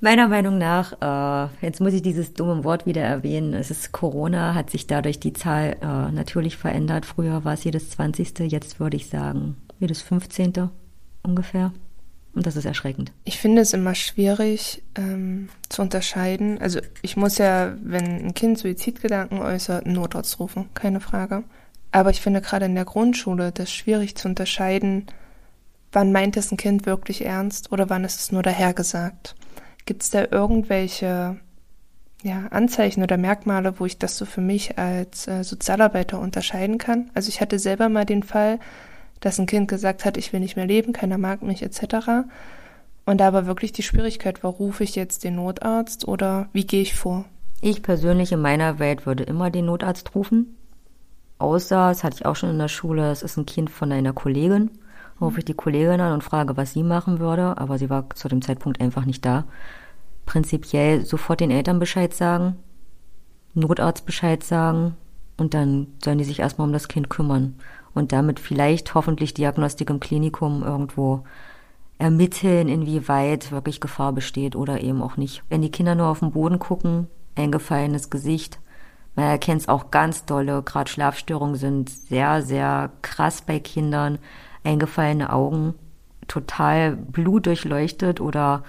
Meiner 0.00 0.26
Meinung 0.26 0.58
nach, 0.58 0.92
äh, 1.00 1.48
jetzt 1.64 1.80
muss 1.80 1.92
ich 1.92 2.02
dieses 2.02 2.34
dumme 2.34 2.64
Wort 2.64 2.86
wieder 2.86 3.02
erwähnen, 3.02 3.54
es 3.54 3.70
ist 3.70 3.92
Corona, 3.92 4.52
hat 4.52 4.68
sich 4.68 4.88
dadurch 4.88 5.20
die 5.20 5.32
Zahl 5.32 5.76
äh, 5.80 6.10
natürlich 6.12 6.56
verändert. 6.56 7.06
Früher 7.06 7.44
war 7.44 7.54
es 7.54 7.62
jedes 7.62 7.90
20., 7.90 8.50
jetzt 8.50 8.80
würde 8.80 8.96
ich 8.96 9.06
sagen 9.06 9.56
jedes 9.78 10.02
15. 10.02 10.70
ungefähr. 11.22 11.72
Und 12.34 12.46
das 12.46 12.56
ist 12.56 12.64
erschreckend. 12.64 13.12
Ich 13.24 13.38
finde 13.38 13.60
es 13.60 13.74
immer 13.74 13.94
schwierig 13.94 14.82
ähm, 14.94 15.50
zu 15.68 15.82
unterscheiden. 15.82 16.58
Also 16.60 16.80
ich 17.02 17.16
muss 17.16 17.36
ja, 17.38 17.74
wenn 17.82 18.26
ein 18.26 18.34
Kind 18.34 18.58
Suizidgedanken 18.58 19.38
äußert, 19.38 19.86
Notarzt 19.86 20.40
rufen, 20.40 20.70
keine 20.72 21.00
Frage. 21.00 21.44
Aber 21.90 22.08
ich 22.08 22.22
finde 22.22 22.40
gerade 22.40 22.64
in 22.64 22.74
der 22.74 22.86
Grundschule 22.86 23.52
das 23.52 23.70
schwierig 23.70 24.16
zu 24.16 24.28
unterscheiden, 24.28 25.06
wann 25.92 26.10
meint 26.10 26.38
es 26.38 26.50
ein 26.50 26.56
Kind 26.56 26.86
wirklich 26.86 27.24
ernst 27.24 27.70
oder 27.70 27.90
wann 27.90 28.04
ist 28.04 28.18
es 28.18 28.32
nur 28.32 28.42
dahergesagt. 28.42 29.34
Gibt 29.84 30.02
es 30.02 30.10
da 30.10 30.24
irgendwelche 30.30 31.36
ja, 32.22 32.46
Anzeichen 32.50 33.02
oder 33.02 33.18
Merkmale, 33.18 33.78
wo 33.78 33.84
ich 33.84 33.98
das 33.98 34.16
so 34.16 34.24
für 34.24 34.40
mich 34.40 34.78
als 34.78 35.28
äh, 35.28 35.44
Sozialarbeiter 35.44 36.18
unterscheiden 36.18 36.78
kann? 36.78 37.10
Also 37.12 37.28
ich 37.28 37.42
hatte 37.42 37.58
selber 37.58 37.90
mal 37.90 38.06
den 38.06 38.22
Fall, 38.22 38.58
dass 39.22 39.38
ein 39.38 39.46
Kind 39.46 39.68
gesagt 39.68 40.04
hat, 40.04 40.18
ich 40.18 40.34
will 40.34 40.40
nicht 40.40 40.56
mehr 40.56 40.66
leben, 40.66 40.92
keiner 40.92 41.16
mag 41.16 41.42
mich 41.42 41.62
etc. 41.62 42.26
Und 43.06 43.20
da 43.22 43.28
aber 43.28 43.46
wirklich 43.46 43.72
die 43.72 43.82
Schwierigkeit 43.82 44.44
war, 44.44 44.50
rufe 44.50 44.84
ich 44.84 44.94
jetzt 44.94 45.24
den 45.24 45.36
Notarzt 45.36 46.06
oder 46.06 46.48
wie 46.52 46.66
gehe 46.66 46.82
ich 46.82 46.94
vor? 46.94 47.24
Ich 47.62 47.82
persönlich 47.82 48.32
in 48.32 48.42
meiner 48.42 48.78
Welt 48.78 49.06
würde 49.06 49.22
immer 49.22 49.50
den 49.50 49.64
Notarzt 49.64 50.14
rufen. 50.14 50.58
Außer, 51.38 51.88
das 51.88 52.04
hatte 52.04 52.16
ich 52.16 52.26
auch 52.26 52.36
schon 52.36 52.50
in 52.50 52.58
der 52.58 52.68
Schule, 52.68 53.10
es 53.10 53.22
ist 53.22 53.38
ein 53.38 53.46
Kind 53.46 53.70
von 53.70 53.90
einer 53.90 54.12
Kollegin 54.12 54.70
rufe 55.22 55.38
ich 55.38 55.44
die 55.44 55.54
Kollegin 55.54 56.00
an 56.00 56.12
und 56.12 56.24
frage, 56.24 56.56
was 56.56 56.72
sie 56.72 56.82
machen 56.82 57.18
würde, 57.18 57.56
aber 57.58 57.78
sie 57.78 57.90
war 57.90 58.10
zu 58.10 58.28
dem 58.28 58.42
Zeitpunkt 58.42 58.80
einfach 58.80 59.04
nicht 59.04 59.24
da. 59.24 59.44
Prinzipiell 60.26 61.04
sofort 61.04 61.40
den 61.40 61.50
Eltern 61.50 61.78
Bescheid 61.78 62.12
sagen, 62.12 62.56
Notarzt 63.54 64.06
Bescheid 64.06 64.42
sagen 64.42 64.96
und 65.36 65.54
dann 65.54 65.88
sollen 66.02 66.18
die 66.18 66.24
sich 66.24 66.40
erstmal 66.40 66.66
um 66.66 66.72
das 66.72 66.88
Kind 66.88 67.10
kümmern 67.10 67.56
und 67.94 68.12
damit 68.12 68.40
vielleicht 68.40 68.94
hoffentlich 68.94 69.34
Diagnostik 69.34 69.90
im 69.90 70.00
Klinikum 70.00 70.62
irgendwo 70.62 71.24
ermitteln, 71.98 72.68
inwieweit 72.68 73.52
wirklich 73.52 73.80
Gefahr 73.80 74.12
besteht 74.12 74.56
oder 74.56 74.80
eben 74.80 75.02
auch 75.02 75.16
nicht. 75.16 75.42
Wenn 75.48 75.62
die 75.62 75.70
Kinder 75.70 75.94
nur 75.94 76.08
auf 76.08 76.20
den 76.20 76.32
Boden 76.32 76.58
gucken, 76.58 77.06
eingefallenes 77.36 78.10
Gesicht, 78.10 78.58
man 79.14 79.26
erkennt 79.26 79.62
es 79.62 79.68
auch 79.68 79.90
ganz 79.90 80.24
dolle, 80.24 80.62
gerade 80.62 80.90
Schlafstörungen 80.90 81.56
sind 81.56 81.90
sehr, 81.90 82.42
sehr 82.42 82.90
krass 83.02 83.42
bei 83.42 83.60
Kindern 83.60 84.18
eingefallene 84.64 85.32
Augen, 85.32 85.74
total 86.28 86.96
blutdurchleuchtet 86.96 88.20
oder 88.20 88.62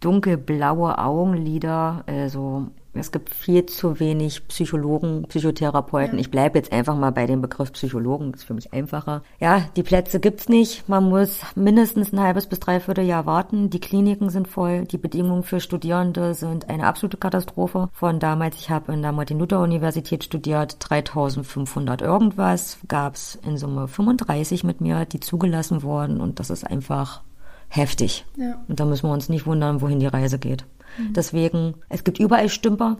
dunkelblaue 0.00 0.98
Augenlider, 0.98 2.04
also 2.06 2.68
es 2.98 3.12
gibt 3.12 3.34
viel 3.34 3.66
zu 3.66 4.00
wenig 4.00 4.46
Psychologen, 4.48 5.24
Psychotherapeuten. 5.28 6.18
Ja. 6.18 6.20
Ich 6.20 6.30
bleibe 6.30 6.58
jetzt 6.58 6.72
einfach 6.72 6.96
mal 6.96 7.12
bei 7.12 7.26
dem 7.26 7.40
Begriff 7.40 7.72
Psychologen, 7.72 8.32
das 8.32 8.42
ist 8.42 8.46
für 8.46 8.54
mich 8.54 8.72
einfacher. 8.72 9.22
Ja, 9.40 9.64
die 9.76 9.82
Plätze 9.82 10.20
gibt's 10.20 10.48
nicht. 10.48 10.88
Man 10.88 11.08
muss 11.08 11.40
mindestens 11.54 12.12
ein 12.12 12.20
halbes 12.20 12.46
bis 12.46 12.60
dreiviertel 12.60 13.04
Jahr 13.04 13.26
warten. 13.26 13.70
Die 13.70 13.80
Kliniken 13.80 14.30
sind 14.30 14.48
voll. 14.48 14.84
Die 14.84 14.98
Bedingungen 14.98 15.42
für 15.42 15.60
Studierende 15.60 16.34
sind 16.34 16.68
eine 16.68 16.86
absolute 16.86 17.16
Katastrophe. 17.16 17.88
Von 17.92 18.20
damals, 18.20 18.56
ich 18.56 18.70
habe 18.70 18.92
in 18.92 19.02
der 19.02 19.12
Martin-Luther-Universität 19.12 20.24
studiert, 20.24 20.76
3500 20.80 22.02
irgendwas, 22.02 22.78
gab's 22.88 23.38
in 23.46 23.56
Summe 23.56 23.88
35 23.88 24.64
mit 24.64 24.80
mir, 24.80 25.04
die 25.04 25.20
zugelassen 25.20 25.82
wurden 25.82 26.20
und 26.20 26.40
das 26.40 26.50
ist 26.50 26.66
einfach 26.66 27.22
heftig. 27.68 28.24
Ja. 28.36 28.60
Und 28.68 28.80
da 28.80 28.84
müssen 28.84 29.08
wir 29.08 29.12
uns 29.12 29.28
nicht 29.28 29.46
wundern, 29.46 29.80
wohin 29.80 30.00
die 30.00 30.06
Reise 30.06 30.38
geht. 30.38 30.64
Mhm. 30.98 31.12
Deswegen, 31.14 31.74
es 31.88 32.04
gibt 32.04 32.18
überall 32.18 32.48
Stümper, 32.48 32.98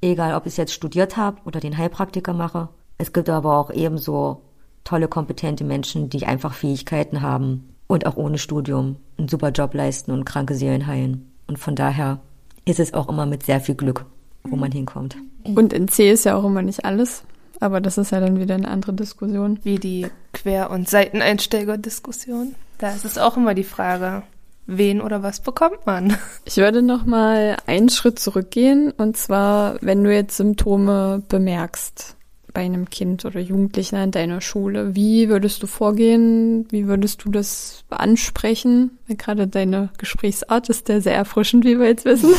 egal 0.00 0.34
ob 0.34 0.46
ich 0.46 0.56
jetzt 0.56 0.72
studiert 0.72 1.16
habe 1.16 1.38
oder 1.44 1.60
den 1.60 1.76
Heilpraktiker 1.76 2.32
mache. 2.32 2.68
Es 2.98 3.12
gibt 3.12 3.28
aber 3.28 3.56
auch 3.58 3.70
ebenso 3.70 4.42
tolle, 4.84 5.08
kompetente 5.08 5.64
Menschen, 5.64 6.08
die 6.08 6.26
einfach 6.26 6.54
Fähigkeiten 6.54 7.22
haben 7.22 7.74
und 7.86 8.06
auch 8.06 8.16
ohne 8.16 8.38
Studium 8.38 8.96
einen 9.18 9.28
super 9.28 9.50
Job 9.50 9.74
leisten 9.74 10.12
und 10.12 10.24
kranke 10.24 10.54
Seelen 10.54 10.86
heilen. 10.86 11.32
Und 11.46 11.58
von 11.58 11.74
daher 11.74 12.20
ist 12.64 12.80
es 12.80 12.94
auch 12.94 13.08
immer 13.08 13.26
mit 13.26 13.44
sehr 13.44 13.60
viel 13.60 13.74
Glück, 13.74 14.04
wo 14.44 14.56
man 14.56 14.70
hinkommt. 14.70 15.16
Und 15.44 15.72
in 15.72 15.88
C 15.88 16.10
ist 16.10 16.24
ja 16.24 16.36
auch 16.36 16.44
immer 16.44 16.62
nicht 16.62 16.84
alles. 16.84 17.24
Aber 17.60 17.80
das 17.80 17.98
ist 17.98 18.12
ja 18.12 18.20
dann 18.20 18.38
wieder 18.38 18.54
eine 18.54 18.68
andere 18.68 18.92
Diskussion. 18.92 19.58
Wie 19.64 19.78
die 19.78 20.06
Quer- 20.32 20.70
und 20.70 20.88
Seiteneinsteiger-Diskussion. 20.88 22.54
Da 22.78 22.92
ist 22.92 23.04
es 23.04 23.18
auch 23.18 23.36
immer 23.36 23.54
die 23.54 23.64
Frage, 23.64 24.22
wen 24.68 25.00
oder 25.00 25.24
was 25.24 25.40
bekommt 25.40 25.86
man? 25.86 26.16
Ich 26.44 26.58
würde 26.58 26.82
noch 26.82 27.04
mal 27.04 27.56
einen 27.66 27.88
Schritt 27.88 28.20
zurückgehen 28.20 28.92
und 28.92 29.16
zwar, 29.16 29.76
wenn 29.80 30.04
du 30.04 30.14
jetzt 30.14 30.36
Symptome 30.36 31.22
bemerkst 31.28 32.14
bei 32.52 32.62
einem 32.62 32.88
Kind 32.88 33.24
oder 33.24 33.40
Jugendlichen 33.40 33.96
in 33.96 34.10
deiner 34.10 34.40
Schule, 34.40 34.94
wie 34.94 35.28
würdest 35.28 35.62
du 35.62 35.66
vorgehen? 35.66 36.66
Wie 36.70 36.86
würdest 36.86 37.24
du 37.24 37.30
das 37.30 37.84
ansprechen? 37.88 38.98
Gerade 39.08 39.48
deine 39.48 39.90
Gesprächsart 39.98 40.68
ist 40.68 40.88
ja 40.88 41.00
sehr 41.00 41.14
erfrischend, 41.14 41.64
wie 41.64 41.78
wir 41.78 41.86
jetzt 41.86 42.04
wissen. 42.04 42.30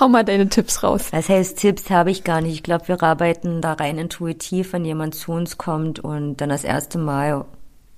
Hau 0.00 0.08
mal 0.08 0.24
deine 0.24 0.48
Tipps 0.48 0.82
raus. 0.82 1.08
Das 1.12 1.28
heißt, 1.28 1.58
Tipps 1.58 1.88
habe 1.88 2.10
ich 2.10 2.24
gar 2.24 2.40
nicht. 2.40 2.54
Ich 2.54 2.62
glaube, 2.64 2.88
wir 2.88 3.00
arbeiten 3.02 3.60
da 3.60 3.74
rein 3.74 3.98
intuitiv, 3.98 4.72
wenn 4.72 4.84
jemand 4.84 5.14
zu 5.14 5.32
uns 5.32 5.56
kommt 5.56 6.00
und 6.00 6.40
dann 6.40 6.48
das 6.48 6.64
erste 6.64 6.98
Mal 6.98 7.44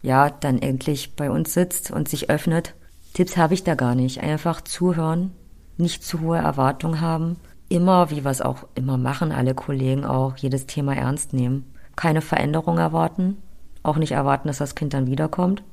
ja, 0.06 0.30
dann 0.30 0.62
endlich 0.62 1.16
bei 1.16 1.32
uns 1.32 1.52
sitzt 1.52 1.90
und 1.90 2.08
sich 2.08 2.30
öffnet. 2.30 2.74
Tipps 3.12 3.36
habe 3.36 3.54
ich 3.54 3.64
da 3.64 3.74
gar 3.74 3.96
nicht. 3.96 4.22
Einfach 4.22 4.60
zuhören, 4.60 5.32
nicht 5.78 6.04
zu 6.04 6.20
hohe 6.20 6.38
Erwartungen 6.38 7.00
haben. 7.00 7.38
Immer, 7.68 8.08
wie 8.10 8.24
wir 8.24 8.30
es 8.30 8.40
auch 8.40 8.68
immer 8.76 8.98
machen, 8.98 9.32
alle 9.32 9.52
Kollegen 9.52 10.04
auch, 10.04 10.36
jedes 10.36 10.66
Thema 10.66 10.94
ernst 10.94 11.32
nehmen. 11.32 11.64
Keine 11.96 12.20
Veränderung 12.20 12.78
erwarten. 12.78 13.38
Auch 13.82 13.96
nicht 13.96 14.12
erwarten, 14.12 14.46
dass 14.46 14.58
das 14.58 14.76
Kind 14.76 14.94
dann 14.94 15.08
wiederkommt. 15.08 15.64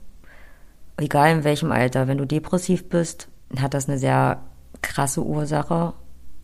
Egal 0.97 1.31
in 1.31 1.43
welchem 1.43 1.71
Alter. 1.71 2.07
Wenn 2.07 2.17
du 2.17 2.25
depressiv 2.25 2.89
bist, 2.89 3.27
hat 3.59 3.75
das 3.75 3.87
eine 3.87 3.99
sehr 3.99 4.41
krasse 4.81 5.23
Ursache 5.23 5.93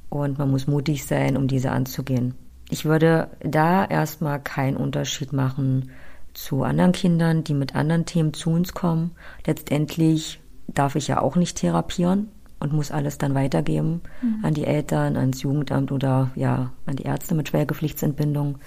und 0.09 0.37
man 0.37 0.51
muss 0.51 0.67
mutig 0.67 1.07
sein, 1.07 1.37
um 1.37 1.47
diese 1.47 1.71
anzugehen. 1.71 2.35
Ich 2.69 2.85
würde 2.85 3.31
da 3.39 3.83
erstmal 3.83 4.39
keinen 4.39 4.77
Unterschied 4.77 5.33
machen 5.33 5.89
zu 6.33 6.63
anderen 6.63 6.91
Kindern, 6.91 7.43
die 7.43 7.53
mit 7.53 7.75
anderen 7.75 8.05
Themen 8.05 8.33
zu 8.33 8.51
uns 8.51 8.73
kommen. 8.73 9.11
Letztendlich 9.45 10.39
darf 10.67 10.95
ich 10.95 11.07
ja 11.07 11.21
auch 11.21 11.35
nicht 11.35 11.57
therapieren 11.57 12.29
und 12.59 12.73
muss 12.73 12.91
alles 12.91 13.17
dann 13.17 13.35
weitergeben 13.35 14.01
mhm. 14.21 14.45
an 14.45 14.53
die 14.53 14.65
Eltern, 14.65 15.17
ans 15.17 15.41
Jugendamt 15.41 15.91
oder 15.91 16.31
ja, 16.35 16.71
an 16.85 16.95
die 16.95 17.03
Ärzte 17.03 17.35
mit 17.35 17.49
Schwergepflichtsentbindung. 17.49 18.57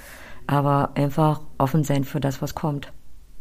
Aber 0.46 0.92
einfach 0.94 1.40
offen 1.58 1.84
sein 1.84 2.04
für 2.04 2.20
das, 2.20 2.42
was 2.42 2.54
kommt 2.54 2.92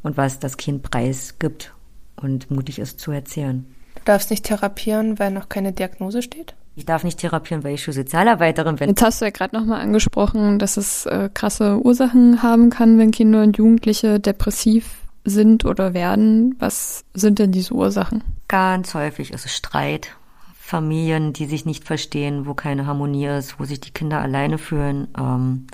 und 0.03 0.17
was 0.17 0.39
das 0.39 0.57
Kind 0.57 0.83
preisgibt 0.83 1.73
und 2.15 2.51
mutig 2.51 2.79
ist 2.79 2.99
zu 2.99 3.11
erzählen. 3.11 3.65
Du 3.95 4.01
darfst 4.05 4.29
nicht 4.29 4.45
therapieren, 4.45 5.19
weil 5.19 5.31
noch 5.31 5.49
keine 5.49 5.73
Diagnose 5.73 6.21
steht? 6.21 6.55
Ich 6.75 6.85
darf 6.85 7.03
nicht 7.03 7.19
therapieren, 7.19 7.63
weil 7.63 7.73
ich 7.73 7.83
schon 7.83 7.93
Sozialarbeiterin 7.93 8.77
bin. 8.77 8.89
Jetzt 8.89 9.01
hast 9.01 9.21
du 9.21 9.25
ja 9.25 9.31
gerade 9.31 9.55
nochmal 9.55 9.81
angesprochen, 9.81 10.57
dass 10.57 10.77
es 10.77 11.05
äh, 11.05 11.29
krasse 11.33 11.83
Ursachen 11.83 12.41
haben 12.41 12.69
kann, 12.69 12.97
wenn 12.97 13.11
Kinder 13.11 13.43
und 13.43 13.57
Jugendliche 13.57 14.19
depressiv 14.19 15.01
sind 15.25 15.65
oder 15.65 15.93
werden. 15.93 16.55
Was 16.59 17.03
sind 17.13 17.39
denn 17.39 17.51
diese 17.51 17.73
Ursachen? 17.73 18.23
Ganz 18.47 18.93
häufig 18.93 19.31
ist 19.31 19.45
es 19.45 19.55
Streit, 19.55 20.15
Familien, 20.53 21.33
die 21.33 21.45
sich 21.45 21.65
nicht 21.65 21.83
verstehen, 21.83 22.45
wo 22.45 22.53
keine 22.53 22.85
Harmonie 22.85 23.25
ist, 23.25 23.59
wo 23.59 23.65
sich 23.65 23.81
die 23.81 23.91
Kinder 23.91 24.21
alleine 24.21 24.57
fühlen, 24.57 25.09
ähm, 25.19 25.67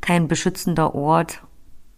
kein 0.00 0.28
beschützender 0.28 0.94
Ort, 0.94 1.42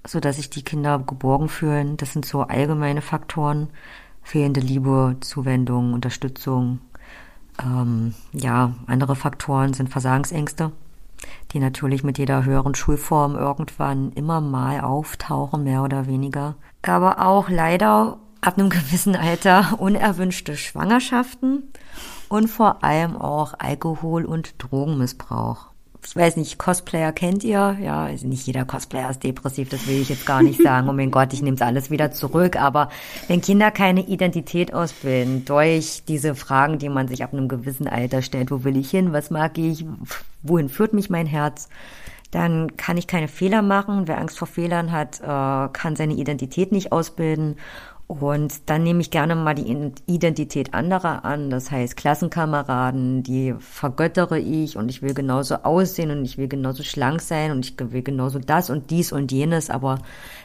so 0.06 0.20
dass 0.20 0.36
sich 0.36 0.48
die 0.48 0.62
Kinder 0.62 0.98
geborgen 0.98 1.50
fühlen. 1.50 1.98
Das 1.98 2.14
sind 2.14 2.25
so 2.25 2.40
allgemeine 2.42 3.02
Faktoren. 3.02 3.68
Fehlende 4.22 4.60
Liebe, 4.60 5.16
Zuwendung, 5.20 5.92
Unterstützung. 5.92 6.80
Ähm, 7.62 8.14
ja, 8.32 8.75
andere 8.86 9.16
Faktoren 9.16 9.72
sind 9.72 9.88
Versagensängste, 9.88 10.72
die 11.52 11.58
natürlich 11.58 12.04
mit 12.04 12.18
jeder 12.18 12.44
höheren 12.44 12.75
Schulform 12.75 13.34
irgendwann 13.36 14.12
immer 14.12 14.40
mal 14.40 14.80
auftauchen, 14.80 15.64
mehr 15.64 15.82
oder 15.82 16.06
weniger. 16.06 16.56
Aber 16.82 17.26
auch 17.26 17.48
leider 17.48 18.18
ab 18.40 18.58
einem 18.58 18.70
gewissen 18.70 19.16
Alter 19.16 19.76
unerwünschte 19.78 20.56
Schwangerschaften 20.56 21.62
und 22.28 22.48
vor 22.48 22.84
allem 22.84 23.16
auch 23.16 23.54
Alkohol- 23.58 24.26
und 24.26 24.54
Drogenmissbrauch 24.58 25.68
ich 26.06 26.14
weiß 26.14 26.36
nicht, 26.36 26.56
Cosplayer 26.56 27.12
kennt 27.12 27.42
ihr? 27.42 27.76
Ja, 27.80 28.04
also 28.04 28.28
nicht 28.28 28.46
jeder 28.46 28.64
Cosplayer 28.64 29.10
ist 29.10 29.25
depressiv, 29.25 29.68
das 29.68 29.88
will 29.88 30.00
ich 30.00 30.08
jetzt 30.08 30.25
gar 30.25 30.40
nicht 30.40 30.62
sagen. 30.62 30.88
Oh 30.88 30.92
mein 30.92 31.10
Gott, 31.10 31.32
ich 31.32 31.42
nehme 31.42 31.56
es 31.56 31.62
alles 31.62 31.90
wieder 31.90 32.12
zurück. 32.12 32.54
Aber 32.56 32.90
wenn 33.26 33.40
Kinder 33.40 33.72
keine 33.72 34.06
Identität 34.06 34.72
ausbilden 34.72 35.44
durch 35.44 36.04
diese 36.06 36.36
Fragen, 36.36 36.78
die 36.78 36.88
man 36.88 37.08
sich 37.08 37.25
ab 37.25 37.32
einem 37.32 37.48
gewissen 37.48 37.88
Alter 37.88 38.22
stellt, 38.22 38.52
wo 38.52 38.62
will 38.62 38.76
ich 38.76 38.90
hin, 38.90 39.12
was 39.12 39.30
mag 39.30 39.58
ich, 39.58 39.84
wohin 40.42 40.68
führt 40.68 40.92
mich 40.92 41.10
mein 41.10 41.26
Herz, 41.26 41.68
dann 42.30 42.76
kann 42.76 42.96
ich 42.96 43.08
keine 43.08 43.28
Fehler 43.28 43.62
machen. 43.62 44.06
Wer 44.06 44.18
Angst 44.18 44.38
vor 44.38 44.48
Fehlern 44.48 44.92
hat, 44.92 45.20
äh, 45.20 45.72
kann 45.72 45.96
seine 45.96 46.14
Identität 46.14 46.70
nicht 46.70 46.92
ausbilden 46.92 47.56
und 48.08 48.70
dann 48.70 48.84
nehme 48.84 49.00
ich 49.00 49.10
gerne 49.10 49.34
mal 49.34 49.54
die 49.54 49.92
Identität 50.06 50.75
anderer 50.75 51.25
an, 51.25 51.50
das 51.50 51.72
heißt 51.72 51.96
Klassenkameraden, 51.96 53.25
die 53.25 53.54
vergöttere 53.58 54.38
ich 54.38 54.76
und 54.76 54.88
ich 54.88 55.02
will 55.02 55.12
genauso 55.12 55.56
aussehen 55.56 56.12
und 56.12 56.25
ich 56.25 56.38
will 56.38 56.46
genauso 56.46 56.84
schlank 56.84 57.20
sein 57.20 57.50
und 57.50 57.66
ich 57.66 57.76
will 57.78 58.02
genauso 58.02 58.38
das 58.38 58.70
und 58.70 58.90
dies 58.90 59.10
und 59.10 59.32
jenes, 59.32 59.70
aber 59.70 59.98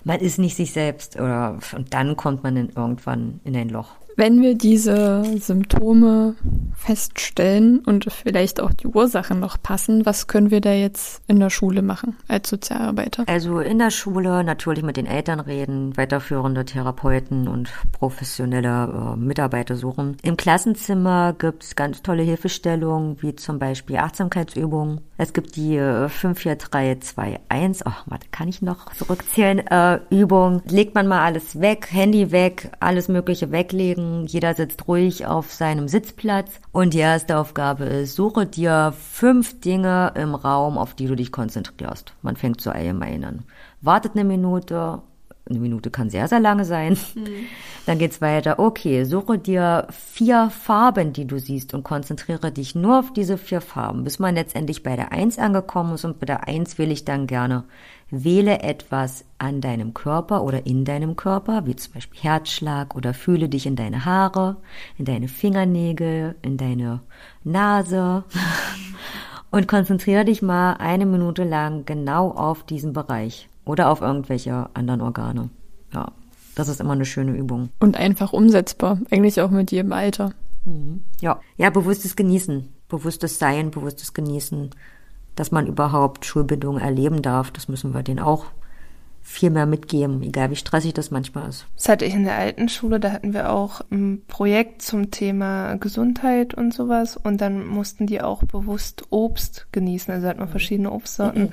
man 0.04 0.20
ist 0.20 0.40
nicht 0.40 0.56
sich 0.56 0.74
selbst 0.74 1.18
oder 1.18 1.60
und 1.76 1.94
dann 1.94 2.16
kommt 2.16 2.44
man 2.44 2.56
dann 2.56 2.70
irgendwann 2.76 3.40
in 3.44 3.56
ein 3.56 3.70
Loch. 3.70 4.01
Wenn 4.22 4.44
wir 4.44 4.54
diese 4.54 5.24
Symptome 5.40 6.36
feststellen 6.76 7.80
und 7.80 8.06
vielleicht 8.14 8.62
auch 8.62 8.72
die 8.72 8.86
Ursachen 8.86 9.40
noch 9.40 9.60
passen, 9.60 10.06
was 10.06 10.28
können 10.28 10.52
wir 10.52 10.62
da 10.62 10.74
jetzt 10.74 11.24
in 11.28 11.40
der 11.40 11.50
Schule 11.50 11.82
machen 11.82 12.16
als 12.28 12.48
Sozialarbeiter? 12.48 13.24
Also 13.26 13.62
in 13.62 13.80
der 13.80 13.90
Schule 13.90 14.44
natürlich 14.44 14.84
mit 14.84 14.96
den 14.98 15.08
Eltern 15.08 15.40
reden, 15.40 15.98
weiterführende 15.98 16.66
Therapeuten 16.66 17.48
und 17.48 17.72
professionelle 17.94 19.16
äh, 19.16 19.18
Mitarbeiter 19.18 19.76
suchen. 19.76 20.18
Im 20.22 20.38
Klassenzimmer 20.38 21.34
gibt 21.34 21.64
es 21.64 21.76
ganz 21.76 22.04
tolle 22.04 22.22
Hilfestellungen, 22.22 23.20
wie 23.24 23.36
zum 23.36 23.58
Beispiel 23.58 23.98
Achtsamkeitsübungen. 23.98 25.02
Es 25.18 25.34
gibt 25.34 25.56
die 25.56 25.78
äh, 25.78 26.10
54321, 26.10 27.88
ach, 27.88 28.04
warte, 28.06 28.28
kann 28.30 28.50
ich 28.50 28.62
noch 28.62 28.94
zurückzählen, 28.94 29.66
äh, 29.66 30.00
Übung. 30.12 30.62
Legt 30.68 30.94
man 30.94 31.08
mal 31.08 31.24
alles 31.24 31.60
weg, 31.60 31.88
Handy 31.90 32.32
weg, 32.32 32.72
alles 32.80 33.08
Mögliche 33.08 33.52
weglegen 33.52 34.11
jeder 34.28 34.54
sitzt 34.54 34.88
ruhig 34.88 35.26
auf 35.26 35.52
seinem 35.52 35.88
Sitzplatz. 35.88 36.60
Und 36.72 36.94
die 36.94 37.00
erste 37.00 37.38
Aufgabe 37.38 37.86
ist, 37.86 38.16
suche 38.16 38.46
dir 38.46 38.94
fünf 38.98 39.60
Dinge 39.62 40.14
im 40.16 40.36
Raum, 40.36 40.78
auf 40.78 40.94
die 40.94 41.08
du 41.08 41.16
dich 41.16 41.32
konzentrierst. 41.32 42.14
Man 42.22 42.36
fängt 42.36 42.62
zu 42.62 42.72
allgemein 42.72 43.44
Wartet 43.82 44.14
eine 44.14 44.24
Minute, 44.24 45.02
eine 45.52 45.60
Minute 45.60 45.92
kann 45.92 46.10
sehr, 46.10 46.28
sehr 46.28 46.40
lange 46.40 46.66
sein. 46.66 46.98
Mhm. 47.16 47.28
Dann 47.86 47.98
geht's 47.98 48.22
weiter. 48.22 48.60
Okay, 48.60 49.06
suche 49.06 49.40
dir 49.40 49.88
vier 49.90 50.50
Farben, 50.50 51.14
die 51.14 51.26
du 51.26 51.40
siehst 51.40 51.74
und 51.74 51.84
konzentriere 51.84 52.52
dich 52.52 52.76
nur 52.76 53.00
auf 53.00 53.14
diese 53.14 53.38
vier 53.38 53.62
Farben, 53.62 54.04
bis 54.04 54.20
man 54.20 54.36
letztendlich 54.36 54.84
bei 54.84 54.96
der 54.96 55.12
Eins 55.12 55.40
angekommen 55.40 55.96
ist 55.96 56.06
und 56.06 56.20
bei 56.20 56.26
der 56.26 56.48
Eins 56.48 56.78
will 56.78 56.92
ich 56.92 57.06
dann 57.06 57.28
gerne 57.28 57.64
Wähle 58.12 58.62
etwas 58.62 59.24
an 59.38 59.62
deinem 59.62 59.94
Körper 59.94 60.44
oder 60.44 60.66
in 60.66 60.84
deinem 60.84 61.16
Körper, 61.16 61.66
wie 61.66 61.78
zum 61.78 61.94
Beispiel 61.94 62.20
Herzschlag 62.22 62.94
oder 62.94 63.14
fühle 63.14 63.48
dich 63.48 63.66
in 63.66 63.78
deine 63.78 64.04
Haare, 64.04 64.58
in 64.98 65.06
deine 65.06 65.30
Fingernägel, 65.30 66.36
in 66.42 66.58
deine 66.58 67.00
Nase 67.46 68.26
und 69.50 69.68
konzentriere 69.68 70.26
dich 70.26 70.42
mal 70.42 70.74
eine 70.74 71.06
Minute 71.06 71.46
lang 71.46 71.86
genau 71.86 72.32
auf 72.32 72.64
diesen 72.66 72.92
Bereich 72.92 73.48
oder 73.66 73.90
auf 73.90 74.02
irgendwelche 74.02 74.70
anderen 74.74 75.02
Organe. 75.02 75.50
Ja, 75.94 76.12
das 76.56 76.68
ist 76.68 76.82
immer 76.82 76.94
eine 76.94 77.06
schöne 77.06 77.32
Übung. 77.32 77.70
Und 77.80 77.98
einfach 77.98 78.34
umsetzbar, 78.34 79.00
eigentlich 79.10 79.42
auch 79.42 79.52
mit 79.52 79.72
jedem 79.72 79.94
Alter. 79.94 80.34
Mhm. 80.66 81.04
Ja, 81.22 81.40
ja, 81.58 81.70
bewusstes 81.70 82.16
Genießen, 82.16 82.70
bewusstes 82.88 83.40
Sein, 83.40 83.72
bewusstes 83.72 84.14
Genießen 84.14 84.72
dass 85.36 85.52
man 85.52 85.68
überhaupt 85.68 86.26
Schulbildung 86.26 86.78
erleben 86.78 87.22
darf. 87.22 87.52
Das 87.52 87.68
müssen 87.68 87.94
wir 87.94 88.04
denen 88.04 88.20
auch 88.20 88.46
viel 89.24 89.52
mehr 89.52 89.68
mitgeben, 89.68 90.24
egal 90.24 90.50
wie 90.50 90.56
stressig 90.56 90.94
das 90.94 91.12
manchmal 91.12 91.48
ist. 91.48 91.68
Das 91.76 91.90
hatte 91.90 92.06
ich 92.06 92.16
in 92.16 92.24
der 92.24 92.38
alten 92.38 92.70
Schule, 92.70 93.00
da 93.00 93.12
hatten 93.12 93.36
wir 93.36 93.52
auch 93.52 93.82
ein 93.92 94.24
Projekt 94.28 94.82
zum 94.82 95.12
Thema 95.12 95.76
Gesundheit 95.76 96.56
und 96.56 96.74
sowas 96.74 97.18
und 97.18 97.40
dann 97.40 97.68
mussten 97.68 98.08
die 98.08 98.22
auch 98.22 98.44
bewusst 98.44 99.04
Obst 99.12 99.68
genießen, 99.72 100.12
also 100.12 100.28
hatten 100.28 100.40
wir 100.40 100.48
verschiedene 100.48 100.92
Obstsorten. 100.92 101.52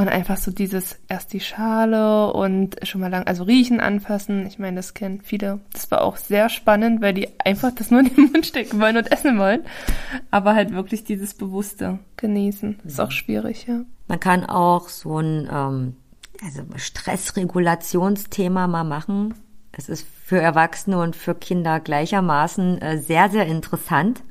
Und 0.00 0.08
einfach 0.08 0.38
so 0.38 0.50
dieses 0.50 0.98
erst 1.08 1.34
die 1.34 1.40
Schale 1.40 2.32
und 2.32 2.76
schon 2.84 3.02
mal 3.02 3.10
lang, 3.10 3.26
also 3.26 3.44
riechen, 3.44 3.80
anfassen. 3.80 4.46
Ich 4.46 4.58
meine, 4.58 4.76
das 4.76 4.94
kennen 4.94 5.20
viele. 5.22 5.60
Das 5.74 5.90
war 5.90 6.00
auch 6.00 6.16
sehr 6.16 6.48
spannend, 6.48 7.02
weil 7.02 7.12
die 7.12 7.28
einfach 7.38 7.70
das 7.70 7.90
nur 7.90 8.00
in 8.00 8.14
den 8.14 8.32
Mund 8.32 8.46
stecken 8.46 8.80
wollen 8.80 8.96
und 8.96 9.12
essen 9.12 9.38
wollen. 9.38 9.60
Aber 10.30 10.54
halt 10.54 10.72
wirklich 10.72 11.04
dieses 11.04 11.34
bewusste 11.34 11.98
Genießen. 12.16 12.80
Ist 12.82 12.98
auch 12.98 13.10
schwierig, 13.10 13.66
ja. 13.66 13.82
Man 14.08 14.18
kann 14.18 14.46
auch 14.46 14.88
so 14.88 15.18
ein 15.18 15.46
ähm, 15.52 15.96
also 16.42 16.62
Stressregulationsthema 16.76 18.68
mal 18.68 18.84
machen. 18.84 19.34
Es 19.72 19.90
ist 19.90 20.06
für 20.24 20.40
Erwachsene 20.40 20.98
und 20.98 21.14
für 21.14 21.34
Kinder 21.34 21.78
gleichermaßen 21.78 22.80
äh, 22.80 22.96
sehr, 23.02 23.28
sehr 23.28 23.44
interessant. 23.44 24.22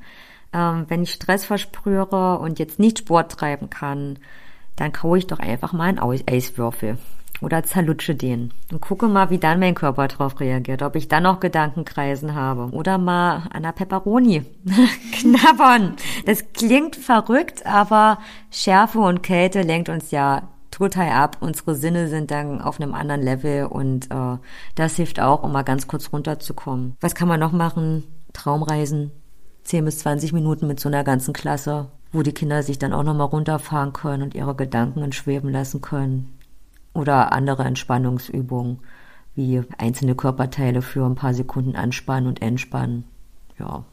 Ähm, 0.52 0.86
wenn 0.88 1.04
ich 1.04 1.12
Stress 1.12 1.46
versprühe 1.46 2.08
und 2.08 2.58
jetzt 2.58 2.80
nicht 2.80 2.98
Sport 2.98 3.34
treiben 3.34 3.70
kann, 3.70 4.18
dann 4.80 4.94
kaue 4.94 5.18
ich 5.18 5.28
doch 5.28 5.40
einfach 5.40 5.74
mal 5.74 5.90
einen 5.90 6.00
Eiswürfel 6.00 6.98
oder 7.42 7.64
zerlutsche 7.64 8.16
den 8.16 8.52
und 8.72 8.82
gucke 8.82 9.08
mal, 9.08 9.30
wie 9.30 9.38
dann 9.38 9.60
mein 9.60 9.76
Körper 9.76 10.08
darauf 10.08 10.40
reagiert, 10.40 10.82
ob 10.82 10.96
ich 10.96 11.08
dann 11.08 11.24
noch 11.24 11.40
Gedankenkreisen 11.40 12.36
habe 12.36 12.70
oder 12.72 12.98
mal 12.98 13.44
an 13.52 13.64
der 13.64 13.72
Peperoni 13.72 14.44
knabbern. 15.14 15.96
Das 16.26 16.52
klingt 16.54 16.96
verrückt, 16.96 17.66
aber 17.66 18.20
Schärfe 18.52 19.00
und 19.00 19.24
Kälte 19.24 19.62
lenkt 19.62 19.90
uns 19.90 20.12
ja 20.12 20.44
total 20.72 21.10
ab. 21.10 21.38
Unsere 21.40 21.76
Sinne 21.76 22.08
sind 22.08 22.32
dann 22.32 22.62
auf 22.62 22.80
einem 22.80 22.94
anderen 22.94 23.22
Level 23.22 23.66
und 23.66 24.12
äh, 24.12 24.38
das 24.76 24.96
hilft 24.96 25.20
auch, 25.20 25.44
um 25.44 25.52
mal 25.52 25.64
ganz 25.64 25.88
kurz 25.88 26.12
runterzukommen. 26.12 26.96
Was 27.02 27.16
kann 27.16 27.28
man 27.28 27.40
noch 27.40 27.52
machen? 27.52 28.04
Traumreisen, 28.34 29.12
10 29.64 29.86
bis 29.86 30.00
20 30.00 30.34
Minuten 30.34 30.68
mit 30.68 30.80
so 30.80 30.88
einer 30.88 31.04
ganzen 31.04 31.34
Klasse 31.34 31.88
wo 32.12 32.24
die 32.24 32.34
Kinder 32.34 32.64
sich 32.64 32.80
dann 32.80 32.94
auch 32.94 33.04
nochmal 33.04 33.28
runterfahren 33.28 33.94
können 33.94 34.24
und 34.24 34.36
ihre 34.36 34.56
Gedanken 34.56 35.02
entschweben 35.02 35.50
lassen 35.50 35.82
können. 35.82 36.38
Oder 36.94 37.32
andere 37.34 37.64
Entspannungsübungen, 37.64 38.80
wie 39.36 39.62
einzelne 39.78 40.16
Körperteile 40.16 40.82
für 40.82 41.06
ein 41.06 41.16
paar 41.16 41.34
Sekunden 41.34 41.76
anspannen 41.76 42.28
und 42.28 42.42
entspannen. 42.42 43.06
Ja, 43.60 43.84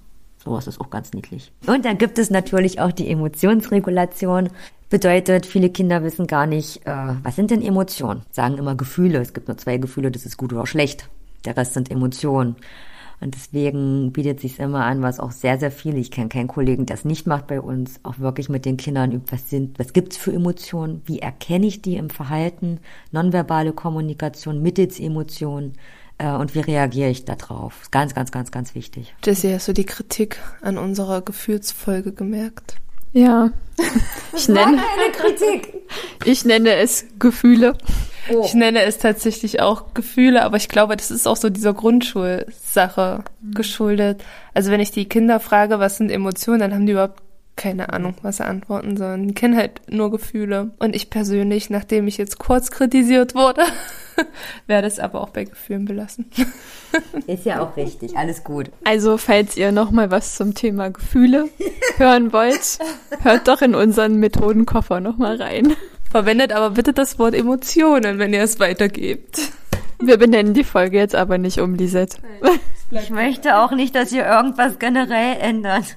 sowas 0.42 0.66
ist 0.66 0.80
auch 0.80 0.90
ganz 0.90 1.12
niedlich. 1.12 1.52
Und 1.66 1.84
dann 1.84 1.98
gibt 1.98 2.18
es 2.18 2.30
natürlich 2.30 2.80
auch 2.80 2.92
die 2.92 3.08
Emotionsregulation. 3.10 4.48
Bedeutet, 4.88 5.44
viele 5.46 5.68
Kinder 5.68 6.02
wissen 6.02 6.26
gar 6.26 6.46
nicht, 6.46 6.86
äh, 6.86 7.14
was 7.22 7.36
sind 7.36 7.50
denn 7.50 7.60
Emotionen? 7.60 8.22
Sagen 8.30 8.56
immer 8.56 8.76
Gefühle. 8.76 9.18
Es 9.18 9.34
gibt 9.34 9.48
nur 9.48 9.58
zwei 9.58 9.78
Gefühle, 9.78 10.10
das 10.10 10.24
ist 10.24 10.36
gut 10.36 10.52
oder 10.52 10.66
schlecht. 10.66 11.08
Der 11.44 11.56
Rest 11.56 11.74
sind 11.74 11.90
Emotionen. 11.90 12.56
Und 13.20 13.34
deswegen 13.34 14.12
bietet 14.12 14.40
sich 14.40 14.58
immer 14.58 14.84
an, 14.84 15.02
was 15.02 15.20
auch 15.20 15.32
sehr, 15.32 15.58
sehr 15.58 15.70
viele, 15.70 15.98
ich 15.98 16.10
kenne 16.10 16.28
keinen 16.28 16.48
Kollegen, 16.48 16.86
der 16.86 16.96
es 16.96 17.04
nicht 17.04 17.26
macht 17.26 17.46
bei 17.46 17.60
uns, 17.60 18.00
auch 18.02 18.18
wirklich 18.18 18.48
mit 18.48 18.64
den 18.64 18.76
Kindern, 18.76 19.22
was 19.30 19.48
sind, 19.48 19.78
was 19.78 19.92
gibt's 19.92 20.16
für 20.16 20.32
Emotionen, 20.32 21.02
wie 21.06 21.20
erkenne 21.20 21.66
ich 21.66 21.80
die 21.80 21.96
im 21.96 22.10
Verhalten, 22.10 22.80
nonverbale 23.12 23.72
Kommunikation 23.72 24.62
mittels 24.62 25.00
Emotionen 25.00 25.72
äh, 26.18 26.30
und 26.30 26.54
wie 26.54 26.60
reagiere 26.60 27.10
ich 27.10 27.24
darauf. 27.24 27.90
Ganz, 27.90 28.14
ganz, 28.14 28.30
ganz, 28.32 28.50
ganz 28.50 28.74
wichtig. 28.74 29.14
Jessie, 29.24 29.54
hast 29.54 29.68
du 29.68 29.72
die 29.72 29.86
Kritik 29.86 30.38
an 30.60 30.76
unserer 30.76 31.22
Gefühlsfolge 31.22 32.12
gemerkt? 32.12 32.76
Ja. 33.12 33.50
Ich 34.36 34.48
nenne, 34.48 34.66
eine 34.66 35.12
Kritik. 35.12 35.72
Ich 36.26 36.44
nenne 36.44 36.74
es 36.74 37.06
Gefühle. 37.18 37.72
Oh. 38.32 38.42
Ich 38.44 38.54
nenne 38.54 38.82
es 38.82 38.98
tatsächlich 38.98 39.60
auch 39.60 39.94
Gefühle, 39.94 40.42
aber 40.42 40.56
ich 40.56 40.68
glaube, 40.68 40.96
das 40.96 41.10
ist 41.10 41.26
auch 41.26 41.36
so 41.36 41.50
dieser 41.50 41.74
Grundschulsache 41.74 43.24
mhm. 43.40 43.54
geschuldet. 43.54 44.22
Also 44.54 44.70
wenn 44.70 44.80
ich 44.80 44.90
die 44.90 45.08
Kinder 45.08 45.40
frage, 45.40 45.78
was 45.78 45.98
sind 45.98 46.10
Emotionen, 46.10 46.60
dann 46.60 46.74
haben 46.74 46.86
die 46.86 46.92
überhaupt 46.92 47.22
keine 47.56 47.92
Ahnung, 47.92 48.14
was 48.22 48.36
sie 48.36 48.44
antworten 48.44 48.96
sollen. 48.96 49.28
Die 49.28 49.34
kennen 49.34 49.56
halt 49.56 49.80
nur 49.90 50.10
Gefühle. 50.10 50.72
Und 50.78 50.94
ich 50.94 51.08
persönlich, 51.08 51.70
nachdem 51.70 52.06
ich 52.06 52.18
jetzt 52.18 52.38
kurz 52.38 52.70
kritisiert 52.70 53.34
wurde, 53.34 53.62
werde 54.66 54.86
es 54.86 55.00
aber 55.00 55.22
auch 55.22 55.30
bei 55.30 55.44
Gefühlen 55.44 55.86
belassen. 55.86 56.30
Ist 57.26 57.46
ja 57.46 57.60
auch 57.60 57.76
richtig, 57.76 58.16
alles 58.16 58.44
gut. 58.44 58.70
Also, 58.84 59.16
falls 59.16 59.56
ihr 59.56 59.72
nochmal 59.72 60.10
was 60.10 60.36
zum 60.36 60.54
Thema 60.54 60.90
Gefühle 60.90 61.48
hören 61.96 62.32
wollt, 62.32 62.78
hört 63.22 63.48
doch 63.48 63.62
in 63.62 63.74
unseren 63.74 64.16
Methodenkoffer 64.16 65.00
nochmal 65.00 65.40
rein. 65.40 65.74
Verwendet 66.10 66.52
aber 66.52 66.70
bitte 66.70 66.92
das 66.92 67.18
Wort 67.18 67.34
Emotionen, 67.34 68.18
wenn 68.18 68.32
ihr 68.32 68.42
es 68.42 68.58
weitergebt. 68.60 69.40
Wir 69.98 70.18
benennen 70.18 70.54
die 70.54 70.64
Folge 70.64 70.98
jetzt 70.98 71.14
aber 71.14 71.38
nicht 71.38 71.58
um, 71.58 71.74
Lisette. 71.74 72.18
Ich 72.90 73.10
möchte 73.10 73.58
auch 73.58 73.72
nicht, 73.72 73.94
dass 73.94 74.12
ihr 74.12 74.24
irgendwas 74.24 74.78
generell 74.78 75.38
ändert. 75.40 75.96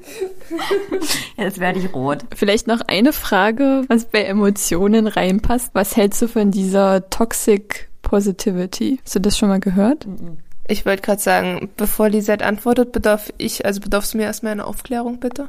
Jetzt 1.37 1.59
werde 1.59 1.79
ich 1.79 1.93
rot. 1.93 2.25
Vielleicht 2.35 2.67
noch 2.67 2.81
eine 2.87 3.13
Frage, 3.13 3.83
was 3.87 4.05
bei 4.05 4.23
Emotionen 4.23 5.07
reinpasst. 5.07 5.71
Was 5.73 5.95
hältst 5.95 6.21
du 6.21 6.27
von 6.27 6.49
dieser 6.49 7.09
Toxic 7.09 7.89
Positivity? 8.01 8.99
Hast 9.03 9.15
du 9.15 9.19
das 9.19 9.37
schon 9.37 9.49
mal 9.49 9.59
gehört? 9.59 10.07
Ich 10.67 10.85
wollte 10.85 11.01
gerade 11.01 11.21
sagen, 11.21 11.69
bevor 11.77 12.09
Lisette 12.09 12.45
antwortet, 12.45 12.91
bedarf 12.91 13.31
ich, 13.37 13.65
also 13.65 13.81
bedarfst 13.81 14.13
du 14.13 14.17
mir 14.17 14.23
erstmal 14.23 14.53
eine 14.53 14.65
Aufklärung, 14.65 15.19
bitte? 15.19 15.47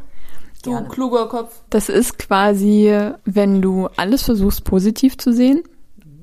Du 0.62 0.72
Gerne. 0.72 0.88
kluger 0.88 1.26
Kopf. 1.28 1.60
Das 1.70 1.88
ist 1.88 2.18
quasi, 2.18 2.94
wenn 3.24 3.62
du 3.62 3.88
alles 3.96 4.22
versuchst 4.22 4.64
positiv 4.64 5.16
zu 5.16 5.32
sehen, 5.32 5.62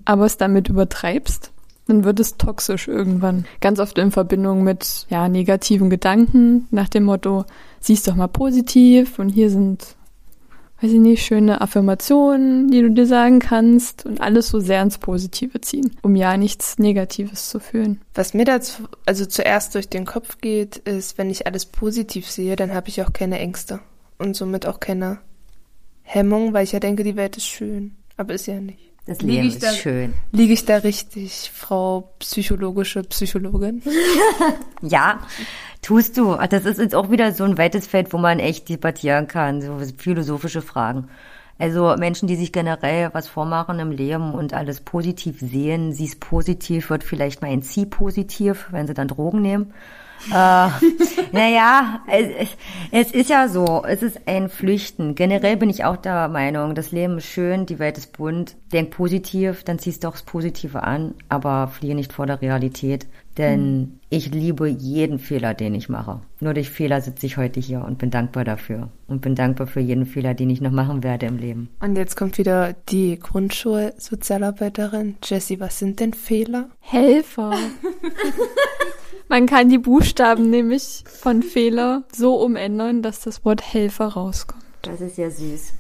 aber 0.06 0.26
es 0.26 0.38
damit 0.38 0.70
übertreibst, 0.70 1.52
dann 1.88 2.04
wird 2.04 2.20
es 2.20 2.38
toxisch 2.38 2.88
irgendwann. 2.88 3.46
Ganz 3.62 3.80
oft 3.80 3.98
in 3.98 4.12
Verbindung 4.12 4.64
mit 4.64 5.08
ja, 5.10 5.28
negativen 5.28 5.90
Gedanken, 5.90 6.68
nach 6.70 6.90
dem 6.90 7.06
Motto, 7.06 7.46
siehst 7.80 8.08
doch 8.08 8.16
mal 8.16 8.28
positiv 8.28 9.18
und 9.20 9.30
hier 9.30 9.50
sind, 9.50 9.96
weiß 10.82 10.92
ich 10.92 11.00
nicht, 11.00 11.26
schöne 11.26 11.62
Affirmationen, 11.62 12.70
die 12.70 12.82
du 12.82 12.92
dir 12.92 13.08
sagen 13.08 13.40
kannst 13.40 14.06
und 14.06 14.22
alles 14.22 14.50
so 14.50 14.60
sehr 14.60 14.84
ins 14.84 15.00
Positive 15.00 15.62
ziehen, 15.62 15.96
um 16.04 16.16
ja 16.16 16.38
nichts 16.38 16.78
Negatives 16.78 17.50
zu 17.50 17.60
fühlen. 17.60 18.02
Was 18.14 18.34
mir 18.34 18.46
dazu, 18.46 18.84
also 19.06 19.26
zuerst 19.26 19.74
durch 19.74 19.90
den 19.90 20.06
Kopf 20.06 20.40
geht, 20.42 20.78
ist, 20.78 21.18
wenn 21.18 21.30
ich 21.30 21.48
alles 21.48 21.66
positiv 21.66 22.30
sehe, 22.30 22.56
dann 22.56 22.74
habe 22.74 22.90
ich 22.90 23.02
auch 23.02 23.14
keine 23.14 23.40
Ängste 23.40 23.80
und 24.18 24.36
somit 24.36 24.66
auch 24.66 24.80
keine 24.80 25.20
Hemmung, 26.04 26.54
weil 26.54 26.64
ich 26.64 26.72
ja 26.72 26.80
denke, 26.80 27.04
die 27.04 27.16
Welt 27.16 27.38
ist 27.38 27.48
schön, 27.48 27.96
aber 28.16 28.34
ist 28.34 28.48
ja 28.48 28.60
nicht. 28.60 28.80
Das 29.06 29.22
Liege 29.22 29.34
Leben 29.36 29.48
ich 29.48 29.54
ist 29.56 29.64
da- 29.64 29.72
schön. 29.74 30.14
Liege 30.34 30.54
ich 30.54 30.66
da 30.66 30.78
richtig, 30.78 31.52
Frau 31.54 32.14
psychologische 32.20 33.04
Psychologin? 33.04 33.82
Ja, 34.82 35.22
tust 35.82 36.18
du. 36.18 36.36
Das 36.50 36.66
ist 36.66 36.78
jetzt 36.80 36.94
auch 36.94 37.10
wieder 37.10 37.32
so 37.34 37.44
ein 37.46 37.58
weites 37.58 37.88
Feld, 37.88 38.14
wo 38.14 38.18
man 38.20 38.38
echt 38.40 38.70
debattieren 38.70 39.28
kann, 39.28 39.62
so 39.62 39.80
philosophische 39.98 40.62
Fragen. 40.62 41.08
Also 41.60 41.96
Menschen, 41.98 42.28
die 42.28 42.36
sich 42.36 42.52
generell 42.52 43.10
was 43.14 43.28
vormachen 43.28 43.80
im 43.80 43.92
Leben 43.92 44.34
und 44.34 44.54
alles 44.54 44.82
positiv 44.82 45.40
sehen, 45.40 45.92
sie 45.92 46.06
ist 46.06 46.20
positiv, 46.20 46.90
wird 46.90 47.04
vielleicht 47.04 47.42
mal 47.42 47.50
ein 47.50 47.62
Sie 47.62 47.86
positiv, 47.86 48.68
wenn 48.72 48.88
sie 48.88 48.94
dann 48.94 49.08
Drogen 49.08 49.42
nehmen. 49.42 49.74
äh, 50.30 50.70
naja, 51.32 52.02
es, 52.08 52.50
es 52.92 53.12
ist 53.12 53.30
ja 53.30 53.48
so, 53.48 53.84
es 53.88 54.02
ist 54.02 54.28
ein 54.28 54.50
Flüchten. 54.50 55.16
Generell 55.16 55.58
bin 55.58 55.70
ich 55.70 55.86
auch 55.86 55.98
der 55.98 56.28
Meinung, 56.28 56.76
das 56.76 56.92
Leben 56.92 57.20
ist 57.20 57.28
schön, 57.28 57.66
die 57.66 57.80
Welt 57.80 57.98
ist 57.98 58.18
bunt. 58.18 58.56
Denk 58.74 58.92
positiv, 58.92 59.64
dann 59.64 59.80
ziehst 59.80 60.04
du 60.04 60.08
auch 60.08 60.14
das 60.14 60.24
Positive 60.24 60.84
an, 60.84 61.14
aber 61.30 61.68
fliehe 61.68 61.96
nicht 61.96 62.14
vor 62.14 62.26
der 62.26 62.42
Realität. 62.42 63.08
Denn 63.38 64.00
ich 64.10 64.32
liebe 64.32 64.68
jeden 64.68 65.20
Fehler, 65.20 65.54
den 65.54 65.76
ich 65.76 65.90
mache. 65.90 66.22
Nur 66.40 66.54
durch 66.54 66.70
Fehler 66.70 67.02
sitze 67.02 67.26
ich 67.26 67.38
heute 67.38 67.60
hier 67.60 67.84
und 67.84 68.00
bin 68.00 68.10
dankbar 68.10 68.44
dafür. 68.44 68.90
Und 69.08 69.22
bin 69.22 69.36
dankbar 69.36 69.68
für 69.68 69.80
jeden 69.80 70.06
Fehler, 70.06 70.34
den 70.34 70.50
ich 70.50 70.60
noch 70.60 70.72
machen 70.72 71.04
werde 71.04 71.28
im 71.28 71.38
Leben. 71.38 71.70
Und 71.80 71.96
jetzt 71.98 72.16
kommt 72.16 72.38
wieder 72.38 72.74
die 72.90 73.20
Grundschulsozialarbeiterin. 73.20 75.18
Jessie, 75.24 75.60
was 75.60 75.78
sind 75.78 76.00
denn 76.00 76.14
Fehler? 76.14 76.70
Helfer. 76.80 77.54
Man 79.30 79.46
kann 79.46 79.70
die 79.70 79.78
Buchstaben 79.78 80.50
nämlich 80.50 81.04
von 81.06 81.44
Fehler 81.44 82.04
so 82.12 82.36
umändern, 82.42 83.02
dass 83.02 83.20
das 83.20 83.44
Wort 83.46 83.62
Helfer 83.74 84.08
rauskommt. 84.08 84.64
Das 84.84 85.02
ist 85.02 85.18
ja 85.18 85.30
süß. 85.30 85.74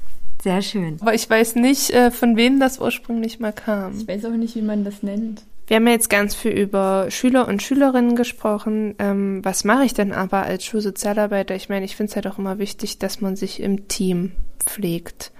Sehr 0.43 0.61
schön. 0.61 0.97
Aber 0.99 1.13
ich 1.13 1.29
weiß 1.29 1.55
nicht, 1.55 1.89
äh, 1.91 2.11
von 2.11 2.35
wem 2.35 2.59
das 2.59 2.79
ursprünglich 2.79 3.39
mal 3.39 3.53
kam. 3.53 3.97
Ich 3.97 4.07
weiß 4.07 4.25
auch 4.25 4.31
nicht, 4.31 4.55
wie 4.55 4.61
man 4.61 4.83
das 4.83 5.01
nennt. 5.01 5.43
Wir 5.67 5.75
haben 5.75 5.87
ja 5.87 5.93
jetzt 5.93 6.09
ganz 6.09 6.33
viel 6.33 6.51
über 6.51 7.11
Schüler 7.11 7.45
und 7.45 7.61
Schülerinnen 7.61 8.15
gesprochen. 8.15 8.95
Ähm, 8.99 9.43
was 9.43 9.65
mache 9.65 9.83
ich 9.83 9.93
denn 9.93 10.13
aber 10.13 10.43
als 10.43 10.63
Schulsozialarbeiter? 10.63 11.55
Ich 11.55 11.67
meine, 11.67 11.83
ich 11.83 11.97
finde 11.97 12.09
es 12.09 12.15
halt 12.15 12.25
auch 12.25 12.37
immer 12.37 12.57
wichtig, 12.57 12.99
dass 12.99 13.19
man 13.19 13.35
sich 13.35 13.59
im 13.61 13.89
Team 13.89 14.31
pflegt. 14.59 15.33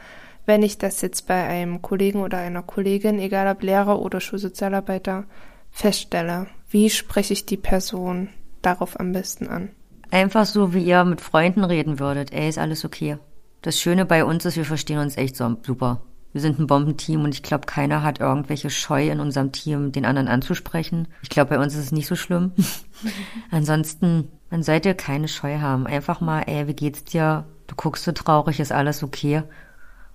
Wenn 0.46 0.64
ich 0.64 0.78
das 0.78 1.02
jetzt 1.02 1.28
bei 1.28 1.46
einem 1.46 1.82
Kollegen 1.82 2.22
oder 2.22 2.40
einer 2.40 2.62
Kollegin, 2.62 3.20
egal 3.20 3.50
ob 3.50 3.64
Lehrer 3.64 4.02
oder 4.02 4.20
Schulsozialarbeiter, 4.20 5.24
feststelle, 5.72 6.48
wie 6.70 6.90
spreche 6.90 7.32
ich 7.32 7.46
die 7.46 7.58
Person 7.58 8.28
darauf 8.62 9.00
am 9.00 9.14
besten 9.14 9.48
an? 9.48 9.70
Einfach 10.12 10.46
so, 10.46 10.74
wie 10.74 10.84
ihr 10.84 11.06
mit 11.06 11.22
Freunden 11.22 11.64
reden 11.64 12.00
würdet. 12.00 12.34
Ey, 12.34 12.50
ist 12.50 12.58
alles 12.58 12.84
okay. 12.84 13.18
Das 13.62 13.80
Schöne 13.80 14.06
bei 14.06 14.26
uns 14.26 14.44
ist, 14.46 14.58
wir 14.58 14.66
verstehen 14.66 15.00
uns 15.00 15.16
echt 15.18 15.38
so 15.38 15.56
super. 15.62 16.02
Wir 16.38 16.42
sind 16.42 16.60
ein 16.60 16.68
Bombenteam 16.68 17.24
und 17.24 17.34
ich 17.34 17.42
glaube, 17.42 17.66
keiner 17.66 18.04
hat 18.04 18.20
irgendwelche 18.20 18.70
Scheu 18.70 19.10
in 19.10 19.20
unserem 19.20 19.52
Team, 19.52 19.92
den 19.92 20.06
anderen 20.06 20.28
anzusprechen. 20.28 21.08
Ich 21.24 21.30
glaube, 21.30 21.56
bei 21.56 21.60
uns 21.60 21.74
ist 21.74 21.86
es 21.86 21.92
nicht 21.92 22.06
so 22.06 22.16
schlimm. 22.16 22.52
Ansonsten, 23.50 24.28
man 24.52 24.62
sollte 24.62 24.94
keine 24.94 25.30
Scheu 25.30 25.58
haben. 25.58 25.88
Einfach 25.88 26.22
mal, 26.22 26.42
ey, 26.42 26.68
wie 26.68 26.76
geht's 26.76 27.04
dir? 27.06 27.46
Du 27.66 27.74
guckst 27.76 28.04
so 28.04 28.12
traurig, 28.12 28.60
ist 28.60 28.72
alles 28.72 29.02
okay? 29.02 29.42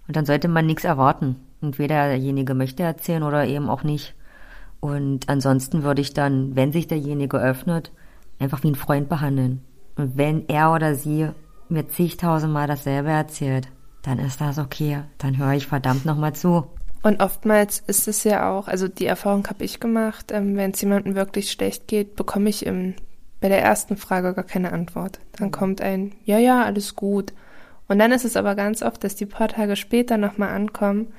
Und 0.07 0.15
dann 0.15 0.25
sollte 0.25 0.47
man 0.47 0.65
nichts 0.65 0.85
erwarten. 0.85 1.41
Entweder 1.61 2.07
derjenige 2.07 2.55
möchte 2.55 2.85
erzählen 2.85 3.25
oder 3.25 3.45
eben 3.45 3.69
auch 3.69 3.83
nicht. 3.83 4.15
Und 4.79 5.29
ansonsten 5.29 5.83
würde 5.83 6.03
ich 6.03 6.15
dann, 6.15 6.55
wenn 6.55 6.71
sich 6.71 6.87
derjenige 6.87 7.39
öffnet, 7.39 7.91
einfach 8.39 8.63
wie 8.63 8.69
ein 8.69 8.77
Freund 8.77 9.09
behandeln. 9.09 9.65
Und 9.97 10.17
wenn 10.17 10.49
er 10.49 10.73
oder 10.73 10.95
sie 10.95 11.31
mir 11.69 11.89
zigtausendmal 11.89 12.69
dasselbe 12.69 13.11
erzählt, 13.11 13.67
dann 14.03 14.19
ist 14.19 14.41
das 14.41 14.59
okay. 14.59 15.03
Dann 15.19 15.39
höre 15.39 15.53
ich 15.53 15.67
verdammt 15.67 16.05
nochmal 16.05 16.35
zu. 16.35 16.67
Und 17.03 17.21
oftmals 17.21 17.83
ist 17.87 18.07
es 18.07 18.23
ja 18.23 18.51
auch, 18.51 18.69
also 18.69 18.87
die 18.87 19.07
Erfahrung 19.07 19.47
habe 19.49 19.65
ich 19.65 19.81
gemacht, 19.81 20.31
ähm, 20.31 20.57
wenn 20.57 20.71
es 20.71 20.81
jemandem 20.81 21.15
wirklich 21.15 21.51
schlecht 21.51 21.89
geht, 21.89 22.15
bekomme 22.15 22.49
ich 22.49 22.65
im, 22.65 22.95
bei 23.41 23.49
der 23.49 23.61
ersten 23.61 23.97
Frage 23.97 24.35
gar 24.35 24.45
keine 24.45 24.73
Antwort. 24.73 25.19
Dann 25.33 25.51
kommt 25.51 25.81
ein, 25.81 26.13
ja, 26.25 26.39
ja, 26.39 26.65
alles 26.65 26.95
gut. 26.95 27.33
Und 27.89 27.99
dann 27.99 28.13
ist 28.13 28.25
es 28.25 28.37
aber 28.37 28.55
ganz 28.55 28.83
oft, 28.83 29.03
dass 29.03 29.17
die 29.17 29.27
paar 29.27 29.49
Tage 29.49 29.75
später 29.75 30.17
nochmal 30.17 30.51
ankommen, 30.51 31.13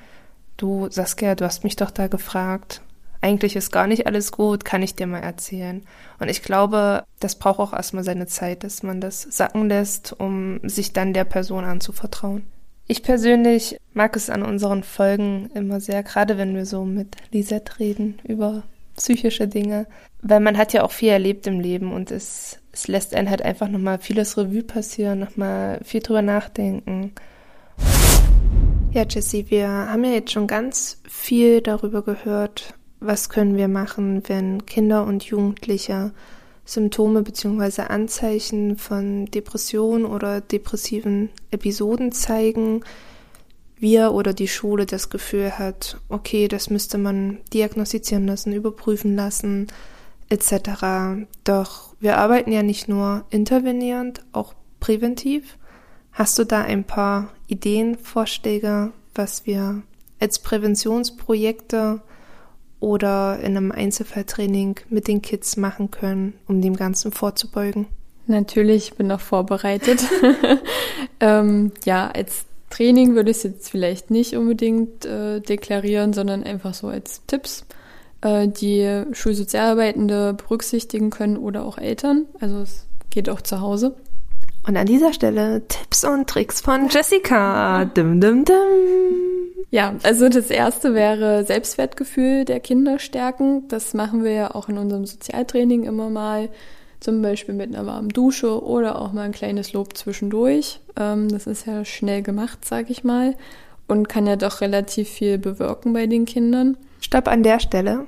du 0.56 0.88
Saskia, 0.90 1.34
du 1.34 1.44
hast 1.44 1.64
mich 1.64 1.76
doch 1.76 1.90
da 1.90 2.06
gefragt. 2.06 2.80
Eigentlich 3.20 3.56
ist 3.56 3.70
gar 3.70 3.86
nicht 3.86 4.06
alles 4.06 4.32
gut, 4.32 4.64
kann 4.64 4.82
ich 4.82 4.94
dir 4.94 5.06
mal 5.06 5.20
erzählen. 5.20 5.82
Und 6.18 6.28
ich 6.28 6.42
glaube, 6.42 7.04
das 7.20 7.36
braucht 7.36 7.60
auch 7.60 7.72
erstmal 7.72 8.04
seine 8.04 8.26
Zeit, 8.26 8.64
dass 8.64 8.82
man 8.82 9.00
das 9.00 9.22
sacken 9.22 9.68
lässt, 9.68 10.14
um 10.18 10.60
sich 10.62 10.92
dann 10.92 11.12
der 11.12 11.24
Person 11.24 11.64
anzuvertrauen. 11.64 12.44
Ich 12.86 13.02
persönlich 13.02 13.78
mag 13.94 14.14
es 14.14 14.28
an 14.28 14.42
unseren 14.42 14.82
Folgen 14.82 15.50
immer 15.54 15.80
sehr, 15.80 16.02
gerade 16.02 16.36
wenn 16.36 16.54
wir 16.54 16.66
so 16.66 16.84
mit 16.84 17.16
Lisette 17.32 17.78
reden 17.78 18.18
über 18.24 18.62
psychische 18.96 19.48
Dinge, 19.48 19.86
weil 20.20 20.40
man 20.40 20.58
hat 20.58 20.74
ja 20.74 20.82
auch 20.84 20.92
viel 20.92 21.08
erlebt 21.08 21.46
im 21.46 21.60
Leben 21.60 21.92
und 21.92 22.10
es, 22.10 22.58
es 22.72 22.86
lässt 22.86 23.14
einen 23.14 23.30
halt 23.30 23.40
einfach 23.40 23.68
nochmal 23.68 23.98
vieles 23.98 24.36
Revue 24.36 24.62
passieren, 24.62 25.18
nochmal 25.18 25.80
viel 25.82 26.00
drüber 26.00 26.20
nachdenken. 26.20 27.12
Ja, 28.92 29.04
Jessie, 29.08 29.46
wir 29.48 29.68
haben 29.68 30.04
ja 30.04 30.12
jetzt 30.12 30.32
schon 30.32 30.46
ganz 30.46 31.00
viel 31.08 31.62
darüber 31.62 32.02
gehört, 32.02 32.74
was 33.00 33.30
können 33.30 33.56
wir 33.56 33.68
machen, 33.68 34.22
wenn 34.28 34.66
Kinder 34.66 35.04
und 35.04 35.24
Jugendliche 35.24 36.12
Symptome 36.64 37.22
bzw. 37.22 37.82
Anzeichen 37.82 38.76
von 38.76 39.26
Depressionen 39.26 40.04
oder 40.04 40.40
depressiven 40.40 41.30
Episoden 41.50 42.12
zeigen, 42.12 42.82
wir 43.76 44.12
oder 44.12 44.32
die 44.32 44.48
Schule 44.48 44.86
das 44.86 45.10
Gefühl 45.10 45.58
hat, 45.58 45.98
okay, 46.08 46.48
das 46.48 46.70
müsste 46.70 46.96
man 46.96 47.38
diagnostizieren 47.52 48.26
lassen, 48.26 48.52
überprüfen 48.52 49.14
lassen, 49.14 49.66
etc. 50.30 51.26
Doch 51.44 51.94
wir 52.00 52.16
arbeiten 52.16 52.52
ja 52.52 52.62
nicht 52.62 52.88
nur 52.88 53.24
intervenierend, 53.30 54.24
auch 54.32 54.54
präventiv. 54.80 55.58
Hast 56.12 56.38
du 56.38 56.44
da 56.44 56.62
ein 56.62 56.84
paar 56.84 57.32
Ideen, 57.46 57.98
Vorschläge, 57.98 58.92
was 59.14 59.46
wir 59.46 59.82
als 60.20 60.38
Präventionsprojekte 60.38 62.00
oder 62.84 63.40
in 63.40 63.56
einem 63.56 63.72
Einzelfalltraining 63.72 64.78
mit 64.90 65.08
den 65.08 65.22
Kids 65.22 65.56
machen 65.56 65.90
können, 65.90 66.34
um 66.46 66.60
dem 66.60 66.76
Ganzen 66.76 67.12
vorzubeugen? 67.12 67.86
Natürlich, 68.26 68.88
ich 68.88 68.94
bin 68.94 69.06
noch 69.06 69.20
vorbereitet. 69.20 70.04
ähm, 71.20 71.72
ja, 71.86 72.10
als 72.10 72.44
Training 72.68 73.14
würde 73.14 73.30
ich 73.30 73.38
es 73.38 73.42
jetzt 73.42 73.70
vielleicht 73.70 74.10
nicht 74.10 74.36
unbedingt 74.36 75.06
äh, 75.06 75.40
deklarieren, 75.40 76.12
sondern 76.12 76.44
einfach 76.44 76.74
so 76.74 76.88
als 76.88 77.22
Tipps, 77.26 77.64
äh, 78.20 78.48
die 78.48 79.04
Schulsozialarbeitende 79.12 80.34
berücksichtigen 80.34 81.08
können 81.08 81.38
oder 81.38 81.64
auch 81.64 81.78
Eltern. 81.78 82.26
Also 82.40 82.58
es 82.58 82.86
geht 83.08 83.30
auch 83.30 83.40
zu 83.40 83.62
Hause. 83.62 83.96
Und 84.66 84.76
an 84.76 84.86
dieser 84.86 85.14
Stelle 85.14 85.62
Tipps 85.68 86.04
und 86.04 86.28
Tricks 86.28 86.60
von 86.60 86.88
Jessica. 86.90 87.86
Dim, 87.86 88.20
dim, 88.20 88.44
dim. 88.44 89.33
Ja, 89.70 89.96
also 90.02 90.28
das 90.28 90.50
erste 90.50 90.94
wäre 90.94 91.44
Selbstwertgefühl 91.44 92.44
der 92.44 92.60
Kinder 92.60 92.98
stärken. 92.98 93.66
Das 93.68 93.94
machen 93.94 94.24
wir 94.24 94.32
ja 94.32 94.54
auch 94.54 94.68
in 94.68 94.78
unserem 94.78 95.06
Sozialtraining 95.06 95.84
immer 95.84 96.10
mal. 96.10 96.48
Zum 97.00 97.20
Beispiel 97.22 97.54
mit 97.54 97.74
einer 97.74 97.86
warmen 97.86 98.08
Dusche 98.08 98.62
oder 98.62 99.00
auch 99.00 99.12
mal 99.12 99.22
ein 99.22 99.32
kleines 99.32 99.72
Lob 99.72 99.96
zwischendurch. 99.96 100.80
Ähm, 100.96 101.28
das 101.28 101.46
ist 101.46 101.66
ja 101.66 101.84
schnell 101.84 102.22
gemacht, 102.22 102.64
sag 102.64 102.88
ich 102.88 103.04
mal. 103.04 103.36
Und 103.86 104.08
kann 104.08 104.26
ja 104.26 104.36
doch 104.36 104.60
relativ 104.60 105.08
viel 105.08 105.38
bewirken 105.38 105.92
bei 105.92 106.06
den 106.06 106.24
Kindern. 106.24 106.76
Stopp 107.00 107.28
an 107.28 107.42
der 107.42 107.60
Stelle. 107.60 108.06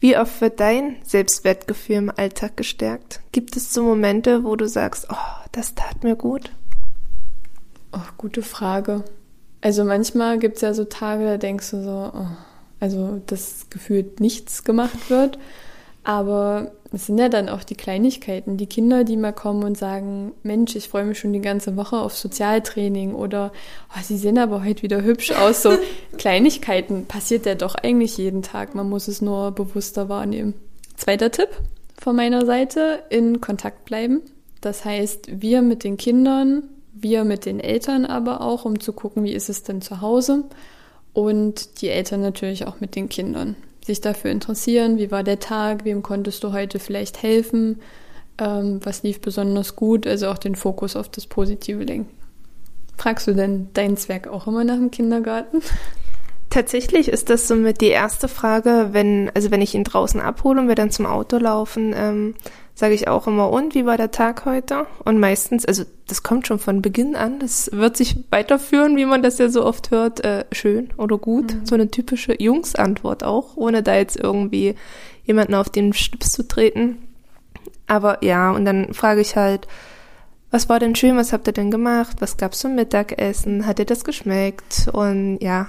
Wie 0.00 0.16
oft 0.16 0.40
wird 0.40 0.58
dein 0.58 0.96
Selbstwertgefühl 1.02 1.96
im 1.96 2.12
Alltag 2.14 2.56
gestärkt? 2.56 3.20
Gibt 3.32 3.56
es 3.56 3.72
so 3.72 3.82
Momente, 3.82 4.44
wo 4.44 4.56
du 4.56 4.66
sagst, 4.66 5.06
oh, 5.10 5.46
das 5.52 5.74
tat 5.74 6.02
mir 6.02 6.16
gut? 6.16 6.52
Oh, 7.92 7.98
gute 8.16 8.42
Frage. 8.42 9.04
Also 9.60 9.84
manchmal 9.84 10.38
gibt 10.38 10.56
es 10.56 10.62
ja 10.62 10.72
so 10.74 10.84
Tage, 10.84 11.24
da 11.24 11.36
denkst 11.36 11.70
du 11.70 11.82
so, 11.82 12.10
oh, 12.14 12.26
also 12.80 13.20
das 13.26 13.66
gefühlt 13.70 14.20
nichts 14.20 14.64
gemacht 14.64 15.10
wird. 15.10 15.38
Aber 16.04 16.72
es 16.92 17.06
sind 17.06 17.18
ja 17.18 17.28
dann 17.28 17.50
auch 17.50 17.64
die 17.64 17.74
Kleinigkeiten, 17.74 18.56
die 18.56 18.66
Kinder, 18.66 19.04
die 19.04 19.16
mal 19.16 19.32
kommen 19.32 19.62
und 19.62 19.76
sagen, 19.76 20.32
Mensch, 20.42 20.74
ich 20.74 20.88
freue 20.88 21.04
mich 21.04 21.18
schon 21.18 21.34
die 21.34 21.42
ganze 21.42 21.76
Woche 21.76 21.98
auf 21.98 22.16
Sozialtraining 22.16 23.14
oder 23.14 23.52
oh, 23.90 24.00
sie 24.02 24.16
sehen 24.16 24.38
aber 24.38 24.64
heute 24.64 24.82
wieder 24.82 25.02
hübsch 25.02 25.32
aus. 25.32 25.62
So 25.62 25.76
Kleinigkeiten 26.16 27.04
passiert 27.06 27.44
ja 27.44 27.56
doch 27.56 27.74
eigentlich 27.74 28.16
jeden 28.16 28.42
Tag. 28.42 28.74
Man 28.74 28.88
muss 28.88 29.08
es 29.08 29.20
nur 29.20 29.50
bewusster 29.50 30.08
wahrnehmen. 30.08 30.54
Zweiter 30.96 31.30
Tipp 31.30 31.50
von 32.00 32.16
meiner 32.16 32.46
Seite, 32.46 33.02
in 33.10 33.40
Kontakt 33.40 33.84
bleiben. 33.84 34.22
Das 34.60 34.84
heißt, 34.84 35.42
wir 35.42 35.62
mit 35.62 35.84
den 35.84 35.96
Kindern, 35.96 36.62
wir 37.02 37.24
mit 37.24 37.46
den 37.46 37.60
Eltern 37.60 38.06
aber 38.06 38.40
auch, 38.40 38.64
um 38.64 38.80
zu 38.80 38.92
gucken, 38.92 39.24
wie 39.24 39.32
ist 39.32 39.48
es 39.48 39.62
denn 39.62 39.82
zu 39.82 40.00
Hause. 40.00 40.44
Und 41.12 41.80
die 41.80 41.88
Eltern 41.88 42.20
natürlich 42.20 42.66
auch 42.66 42.80
mit 42.80 42.94
den 42.94 43.08
Kindern 43.08 43.56
sich 43.88 44.00
dafür 44.00 44.30
interessieren, 44.30 44.98
wie 44.98 45.10
war 45.10 45.24
der 45.24 45.40
Tag, 45.40 45.84
wem 45.84 46.02
konntest 46.02 46.44
du 46.44 46.52
heute 46.52 46.78
vielleicht 46.78 47.22
helfen, 47.22 47.80
ähm, 48.38 48.80
was 48.84 49.02
lief 49.02 49.20
besonders 49.20 49.74
gut, 49.74 50.06
also 50.06 50.28
auch 50.28 50.38
den 50.38 50.54
Fokus 50.54 50.94
auf 50.94 51.08
das 51.08 51.26
Positive 51.26 51.82
lenken. 51.82 52.14
Fragst 52.96 53.26
du 53.26 53.34
denn 53.34 53.68
deinen 53.74 53.96
Zwerg 53.96 54.28
auch 54.28 54.46
immer 54.46 54.64
nach 54.64 54.76
dem 54.76 54.90
Kindergarten? 54.90 55.62
Tatsächlich 56.50 57.08
ist 57.08 57.30
das 57.30 57.46
somit 57.46 57.80
die 57.80 57.88
erste 57.88 58.26
Frage, 58.26 58.88
wenn, 58.92 59.30
also 59.34 59.50
wenn 59.50 59.60
ich 59.60 59.74
ihn 59.74 59.84
draußen 59.84 60.20
abhole 60.20 60.60
und 60.60 60.68
wir 60.68 60.74
dann 60.74 60.90
zum 60.90 61.06
Auto 61.06 61.36
laufen, 61.36 61.94
ähm, 61.96 62.34
sage 62.78 62.94
ich 62.94 63.08
auch 63.08 63.26
immer, 63.26 63.50
und 63.50 63.74
wie 63.74 63.86
war 63.86 63.96
der 63.96 64.12
Tag 64.12 64.44
heute? 64.44 64.86
Und 65.04 65.18
meistens, 65.18 65.64
also 65.64 65.82
das 66.06 66.22
kommt 66.22 66.46
schon 66.46 66.60
von 66.60 66.80
Beginn 66.80 67.16
an, 67.16 67.40
das 67.40 67.72
wird 67.72 67.96
sich 67.96 68.18
weiterführen, 68.30 68.96
wie 68.96 69.04
man 69.04 69.20
das 69.20 69.38
ja 69.38 69.48
so 69.48 69.64
oft 69.64 69.90
hört, 69.90 70.24
äh, 70.24 70.44
schön 70.52 70.90
oder 70.96 71.18
gut. 71.18 71.52
Mhm. 71.52 71.66
So 71.66 71.74
eine 71.74 71.90
typische 71.90 72.40
Jungsantwort 72.40 73.24
auch, 73.24 73.56
ohne 73.56 73.82
da 73.82 73.96
jetzt 73.96 74.16
irgendwie 74.16 74.76
jemanden 75.24 75.56
auf 75.56 75.70
den 75.70 75.92
Stips 75.92 76.30
zu 76.30 76.46
treten. 76.46 76.98
Aber 77.88 78.22
ja, 78.22 78.52
und 78.52 78.64
dann 78.64 78.94
frage 78.94 79.22
ich 79.22 79.34
halt, 79.34 79.66
was 80.52 80.68
war 80.68 80.78
denn 80.78 80.94
schön, 80.94 81.16
was 81.16 81.32
habt 81.32 81.48
ihr 81.48 81.52
denn 81.52 81.72
gemacht? 81.72 82.18
Was 82.20 82.36
gab's 82.36 82.60
zum 82.60 82.76
Mittagessen? 82.76 83.66
Hat 83.66 83.80
dir 83.80 83.86
das 83.86 84.04
geschmeckt? 84.04 84.88
Und 84.92 85.38
ja, 85.40 85.68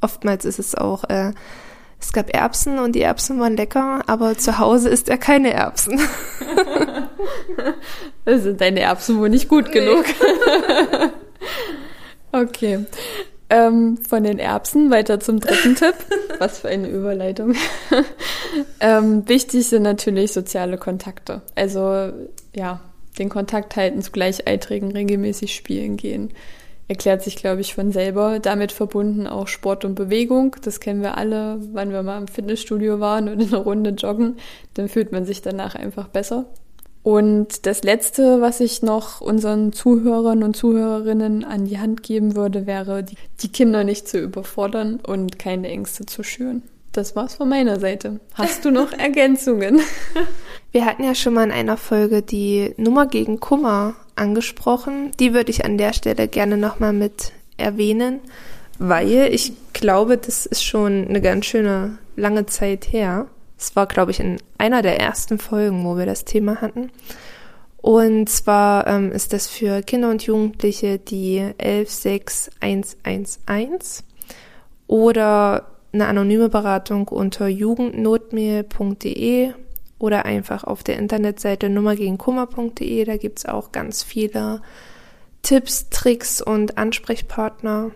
oftmals 0.00 0.44
ist 0.44 0.60
es 0.60 0.76
auch, 0.76 1.02
äh, 1.10 1.32
es 2.00 2.12
gab 2.12 2.34
Erbsen 2.34 2.78
und 2.78 2.92
die 2.92 3.02
Erbsen 3.02 3.40
waren 3.40 3.56
lecker, 3.56 4.02
aber 4.06 4.38
zu 4.38 4.58
Hause 4.58 4.88
isst 4.88 5.08
er 5.08 5.18
keine 5.18 5.52
Erbsen. 5.52 6.00
das 8.24 8.42
sind 8.42 8.60
deine 8.60 8.80
Erbsen 8.80 9.18
wohl 9.18 9.28
nicht 9.28 9.48
gut 9.48 9.66
nee. 9.66 9.72
genug. 9.72 10.04
okay. 12.32 12.86
Ähm, 13.50 13.98
von 14.06 14.24
den 14.24 14.38
Erbsen 14.38 14.90
weiter 14.90 15.18
zum 15.20 15.40
dritten 15.40 15.74
Tipp. 15.74 15.94
Was 16.38 16.60
für 16.60 16.68
eine 16.68 16.88
Überleitung. 16.88 17.54
ähm, 18.80 19.28
wichtig 19.28 19.66
sind 19.66 19.82
natürlich 19.82 20.32
soziale 20.32 20.78
Kontakte. 20.78 21.42
Also 21.56 22.12
ja, 22.54 22.80
den 23.18 23.28
Kontakt 23.28 23.74
halten 23.74 24.02
zu 24.02 24.12
Gleichaltrigen, 24.12 24.92
regelmäßig 24.92 25.54
spielen 25.54 25.96
gehen 25.96 26.32
erklärt 26.88 27.22
sich, 27.22 27.36
glaube 27.36 27.60
ich, 27.60 27.74
von 27.74 27.92
selber. 27.92 28.40
Damit 28.40 28.72
verbunden 28.72 29.26
auch 29.26 29.46
Sport 29.46 29.84
und 29.84 29.94
Bewegung. 29.94 30.56
Das 30.62 30.80
kennen 30.80 31.02
wir 31.02 31.16
alle, 31.16 31.60
wann 31.72 31.92
wir 31.92 32.02
mal 32.02 32.18
im 32.18 32.28
Fitnessstudio 32.28 32.98
waren 32.98 33.28
und 33.28 33.40
in 33.40 33.48
einer 33.48 33.62
Runde 33.62 33.90
joggen. 33.90 34.36
Dann 34.74 34.88
fühlt 34.88 35.12
man 35.12 35.24
sich 35.24 35.42
danach 35.42 35.74
einfach 35.74 36.08
besser. 36.08 36.46
Und 37.02 37.66
das 37.66 37.84
Letzte, 37.84 38.40
was 38.40 38.60
ich 38.60 38.82
noch 38.82 39.20
unseren 39.20 39.72
Zuhörern 39.72 40.42
und 40.42 40.56
Zuhörerinnen 40.56 41.44
an 41.44 41.66
die 41.66 41.78
Hand 41.78 42.02
geben 42.02 42.34
würde, 42.34 42.66
wäre, 42.66 43.04
die 43.40 43.48
Kinder 43.48 43.84
nicht 43.84 44.08
zu 44.08 44.18
überfordern 44.18 45.00
und 45.06 45.38
keine 45.38 45.68
Ängste 45.68 46.06
zu 46.06 46.22
schüren. 46.22 46.62
Das 46.92 47.14
war's 47.14 47.36
von 47.36 47.48
meiner 47.48 47.78
Seite. 47.78 48.20
Hast 48.34 48.64
du 48.64 48.70
noch 48.70 48.92
Ergänzungen? 48.98 49.80
Wir 50.70 50.84
hatten 50.84 51.02
ja 51.02 51.14
schon 51.14 51.32
mal 51.32 51.44
in 51.44 51.52
einer 51.52 51.78
Folge 51.78 52.20
die 52.20 52.74
Nummer 52.76 53.06
gegen 53.06 53.40
Kummer 53.40 53.94
angesprochen. 54.16 55.12
Die 55.18 55.32
würde 55.32 55.50
ich 55.50 55.64
an 55.64 55.78
der 55.78 55.94
Stelle 55.94 56.28
gerne 56.28 56.58
nochmal 56.58 56.92
mit 56.92 57.32
erwähnen, 57.56 58.20
weil 58.78 59.30
ich 59.32 59.54
glaube, 59.72 60.18
das 60.18 60.44
ist 60.44 60.62
schon 60.62 61.08
eine 61.08 61.22
ganz 61.22 61.46
schöne 61.46 61.96
lange 62.16 62.44
Zeit 62.46 62.92
her. 62.92 63.28
Es 63.58 63.76
war, 63.76 63.86
glaube 63.86 64.10
ich, 64.10 64.20
in 64.20 64.36
einer 64.58 64.82
der 64.82 65.00
ersten 65.00 65.38
Folgen, 65.38 65.84
wo 65.84 65.96
wir 65.96 66.04
das 66.04 66.26
Thema 66.26 66.60
hatten. 66.60 66.90
Und 67.78 68.28
zwar 68.28 68.86
ähm, 68.88 69.10
ist 69.10 69.32
das 69.32 69.46
für 69.46 69.80
Kinder 69.82 70.10
und 70.10 70.24
Jugendliche 70.24 70.98
die 70.98 71.50
116111 71.58 74.02
oder 74.86 75.70
eine 75.92 76.08
anonyme 76.08 76.50
Beratung 76.50 77.08
unter 77.08 77.48
jugendnotmail.de 77.48 79.54
oder 79.98 80.24
einfach 80.24 80.64
auf 80.64 80.82
der 80.82 80.98
Internetseite 80.98 81.68
nummergegenkummer.de. 81.68 83.04
Da 83.04 83.16
gibt's 83.16 83.46
auch 83.46 83.72
ganz 83.72 84.02
viele 84.02 84.62
Tipps, 85.42 85.88
Tricks 85.90 86.40
und 86.40 86.78
Ansprechpartner. 86.78 87.90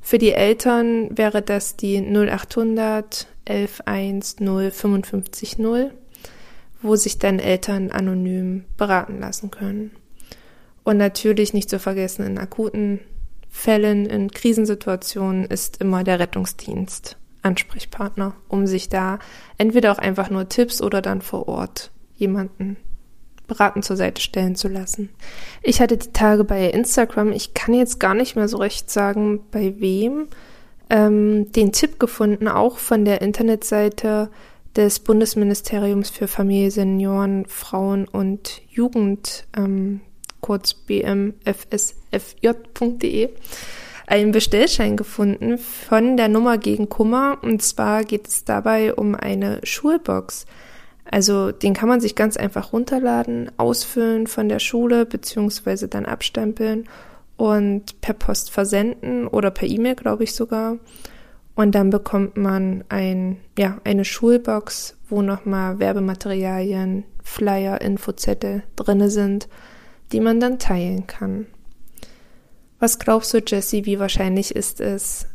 Für 0.00 0.18
die 0.18 0.32
Eltern 0.32 1.16
wäre 1.16 1.42
das 1.42 1.76
die 1.76 1.98
0800 1.98 3.26
11 3.44 3.82
0 4.40 4.70
55 4.70 5.58
0, 5.58 5.92
wo 6.82 6.96
sich 6.96 7.18
dann 7.18 7.38
Eltern 7.38 7.90
anonym 7.90 8.64
beraten 8.76 9.20
lassen 9.20 9.50
können. 9.50 9.92
Und 10.84 10.98
natürlich 10.98 11.52
nicht 11.52 11.70
zu 11.70 11.78
vergessen, 11.78 12.26
in 12.26 12.38
akuten 12.38 13.00
Fällen, 13.48 14.06
in 14.06 14.30
Krisensituationen 14.30 15.44
ist 15.46 15.80
immer 15.80 16.04
der 16.04 16.20
Rettungsdienst 16.20 17.16
Ansprechpartner, 17.46 18.34
um 18.48 18.66
sich 18.66 18.88
da 18.88 19.20
entweder 19.56 19.92
auch 19.92 19.98
einfach 19.98 20.28
nur 20.30 20.48
Tipps 20.48 20.82
oder 20.82 21.00
dann 21.00 21.22
vor 21.22 21.48
Ort 21.48 21.92
jemanden 22.16 22.76
beraten 23.46 23.82
zur 23.82 23.96
Seite 23.96 24.20
stellen 24.20 24.56
zu 24.56 24.66
lassen. 24.68 25.10
Ich 25.62 25.80
hatte 25.80 25.96
die 25.96 26.12
Tage 26.12 26.42
bei 26.42 26.68
Instagram, 26.68 27.30
ich 27.30 27.54
kann 27.54 27.72
jetzt 27.74 28.00
gar 28.00 28.14
nicht 28.14 28.34
mehr 28.34 28.48
so 28.48 28.56
recht 28.56 28.90
sagen, 28.90 29.40
bei 29.52 29.78
wem, 29.78 30.26
ähm, 30.90 31.52
den 31.52 31.70
Tipp 31.72 32.00
gefunden, 32.00 32.48
auch 32.48 32.78
von 32.78 33.04
der 33.04 33.22
Internetseite 33.22 34.30
des 34.74 34.98
Bundesministeriums 34.98 36.10
für 36.10 36.26
Familie, 36.26 36.72
Senioren, 36.72 37.46
Frauen 37.46 38.06
und 38.08 38.62
Jugend, 38.68 39.46
ähm, 39.56 40.00
kurz 40.40 40.74
bmfsfj.de 40.74 41.36
einen 44.06 44.32
Bestellschein 44.32 44.96
gefunden 44.96 45.58
von 45.58 46.16
der 46.16 46.28
Nummer 46.28 46.58
gegen 46.58 46.88
Kummer. 46.88 47.38
Und 47.42 47.62
zwar 47.62 48.04
geht 48.04 48.28
es 48.28 48.44
dabei 48.44 48.94
um 48.94 49.14
eine 49.14 49.60
Schulbox. 49.64 50.46
Also 51.04 51.52
den 51.52 51.74
kann 51.74 51.88
man 51.88 52.00
sich 52.00 52.14
ganz 52.14 52.36
einfach 52.36 52.72
runterladen, 52.72 53.50
ausfüllen 53.56 54.26
von 54.26 54.48
der 54.48 54.58
Schule 54.58 55.06
beziehungsweise 55.06 55.88
dann 55.88 56.04
abstempeln 56.04 56.88
und 57.36 58.00
per 58.00 58.14
Post 58.14 58.50
versenden 58.50 59.26
oder 59.28 59.50
per 59.50 59.68
E-Mail, 59.68 59.94
glaube 59.94 60.24
ich 60.24 60.34
sogar. 60.34 60.78
Und 61.54 61.74
dann 61.74 61.90
bekommt 61.90 62.36
man 62.36 62.84
ein, 62.88 63.38
ja, 63.58 63.78
eine 63.84 64.04
Schulbox, 64.04 64.96
wo 65.08 65.22
nochmal 65.22 65.78
Werbematerialien, 65.78 67.04
Flyer, 67.22 67.80
Infozettel 67.80 68.62
drinne 68.74 69.10
sind, 69.10 69.48
die 70.12 70.20
man 70.20 70.38
dann 70.38 70.58
teilen 70.58 71.06
kann. 71.06 71.46
Was 72.78 72.98
glaubst 72.98 73.32
du, 73.32 73.38
Jessie, 73.38 73.86
wie 73.86 73.98
wahrscheinlich 73.98 74.54
ist 74.54 74.80
es, 74.80 75.26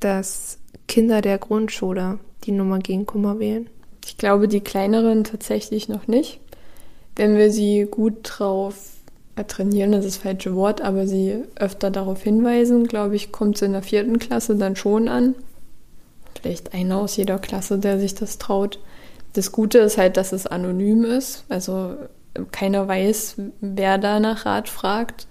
dass 0.00 0.58
Kinder 0.86 1.20
der 1.20 1.38
Grundschule 1.38 2.18
die 2.44 2.52
Nummer 2.52 2.78
gegen 2.78 3.06
Kummer 3.06 3.38
wählen? 3.38 3.68
Ich 4.04 4.16
glaube, 4.16 4.46
die 4.46 4.60
kleineren 4.60 5.24
tatsächlich 5.24 5.88
noch 5.88 6.06
nicht. 6.06 6.40
Wenn 7.16 7.36
wir 7.36 7.50
sie 7.50 7.88
gut 7.90 8.18
drauf 8.22 8.76
trainieren, 9.48 9.92
das 9.92 10.04
ist 10.04 10.16
das 10.16 10.22
falsche 10.22 10.54
Wort, 10.54 10.80
aber 10.80 11.06
sie 11.06 11.42
öfter 11.56 11.90
darauf 11.90 12.22
hinweisen, 12.22 12.86
glaube 12.86 13.16
ich, 13.16 13.32
kommt 13.32 13.56
es 13.56 13.62
in 13.62 13.72
der 13.72 13.82
vierten 13.82 14.18
Klasse 14.18 14.54
dann 14.56 14.76
schon 14.76 15.08
an. 15.08 15.34
Vielleicht 16.40 16.72
einer 16.72 16.98
aus 16.98 17.16
jeder 17.16 17.38
Klasse, 17.38 17.78
der 17.78 17.98
sich 17.98 18.14
das 18.14 18.38
traut. 18.38 18.78
Das 19.32 19.50
Gute 19.50 19.78
ist 19.78 19.98
halt, 19.98 20.16
dass 20.16 20.32
es 20.32 20.46
anonym 20.46 21.04
ist. 21.04 21.44
Also 21.48 21.96
keiner 22.52 22.86
weiß, 22.86 23.36
wer 23.60 23.98
da 23.98 24.20
nach 24.20 24.46
Rat 24.46 24.68
fragt. 24.68 25.26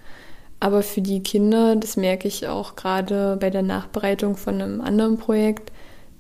Aber 0.66 0.82
für 0.82 1.02
die 1.02 1.22
Kinder, 1.22 1.76
das 1.76 1.96
merke 1.96 2.28
ich 2.28 2.48
auch 2.48 2.76
gerade 2.76 3.38
bei 3.40 3.52
der 3.52 3.62
Nachbereitung 3.62 4.36
von 4.36 4.60
einem 4.60 4.82
anderen 4.82 5.20
Projekt, 5.20 5.72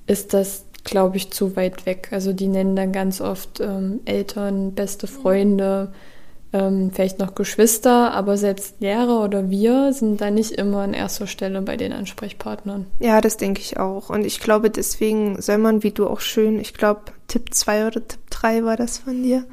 ist 0.06 0.36
das, 0.36 0.66
glaube 0.84 1.18
ich, 1.18 1.32
zu 1.32 1.56
weit 1.56 1.88
weg. 1.88 2.10
Also 2.12 2.32
die 2.32 2.46
nennen 2.46 2.76
dann 2.76 2.92
ganz 2.92 3.22
oft 3.22 3.60
ähm, 3.60 4.02
Eltern, 4.06 4.76
beste 4.76 5.08
Freunde, 5.08 5.94
ähm, 6.54 6.92
vielleicht 6.94 7.18
noch 7.18 7.34
Geschwister, 7.34 8.14
aber 8.14 8.38
selbst 8.38 8.76
Lehrer 8.82 9.24
oder 9.24 9.50
wir 9.50 9.94
sind 9.94 10.22
da 10.22 10.30
nicht 10.30 10.52
immer 10.52 10.84
an 10.84 10.94
erster 10.94 11.26
Stelle 11.26 11.64
bei 11.64 11.76
den 11.76 11.92
Ansprechpartnern. 11.92 12.86
Ja, 13.00 13.22
das 13.22 13.38
denke 13.38 13.62
ich 13.62 13.80
auch. 13.80 14.12
Und 14.12 14.28
ich 14.28 14.40
glaube, 14.40 14.70
deswegen 14.70 15.42
soll 15.42 15.58
man, 15.58 15.82
wie 15.82 15.90
du 15.90 16.06
auch 16.06 16.20
schön, 16.20 16.60
ich 16.60 16.76
glaube, 16.76 17.02
Tipp 17.28 17.52
2 17.52 17.88
oder 17.88 18.08
Tipp 18.08 18.30
3 18.30 18.64
war 18.64 18.78
das 18.78 19.00
von 19.00 19.24
dir, 19.24 19.44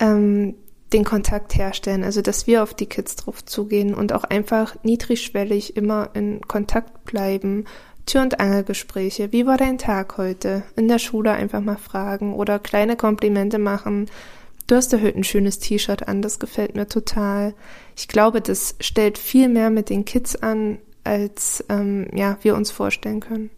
ähm, 0.00 0.54
den 0.94 1.04
Kontakt 1.04 1.56
herstellen. 1.56 2.04
Also, 2.04 2.22
dass 2.22 2.46
wir 2.46 2.62
auf 2.62 2.72
die 2.72 2.86
Kids 2.86 3.16
drauf 3.16 3.44
zugehen 3.44 3.94
und 3.94 4.12
auch 4.12 4.24
einfach 4.24 4.76
niedrigschwellig 4.84 5.76
immer 5.76 6.10
in 6.14 6.40
Kontakt 6.42 7.04
bleiben. 7.04 7.64
Tür- 8.06 8.22
und 8.22 8.38
Angelgespräche. 8.38 9.32
Wie 9.32 9.46
war 9.46 9.56
dein 9.56 9.78
Tag 9.78 10.18
heute? 10.18 10.62
In 10.76 10.88
der 10.88 10.98
Schule 10.98 11.32
einfach 11.32 11.60
mal 11.60 11.76
fragen 11.76 12.34
oder 12.34 12.58
kleine 12.58 12.96
Komplimente 12.96 13.58
machen. 13.58 14.06
Du 14.66 14.76
hast 14.76 14.92
heute 14.92 15.16
ein 15.16 15.24
schönes 15.24 15.58
T-Shirt 15.58 16.06
an, 16.08 16.22
das 16.22 16.38
gefällt 16.38 16.74
mir 16.74 16.86
total. 16.86 17.54
Ich 17.96 18.08
glaube, 18.08 18.40
das 18.40 18.76
stellt 18.80 19.18
viel 19.18 19.48
mehr 19.48 19.70
mit 19.70 19.90
den 19.90 20.04
Kids 20.04 20.36
an, 20.36 20.78
als 21.02 21.64
ähm, 21.68 22.08
ja, 22.14 22.38
wir 22.42 22.54
uns 22.54 22.70
vorstellen 22.70 23.20
können. 23.20 23.50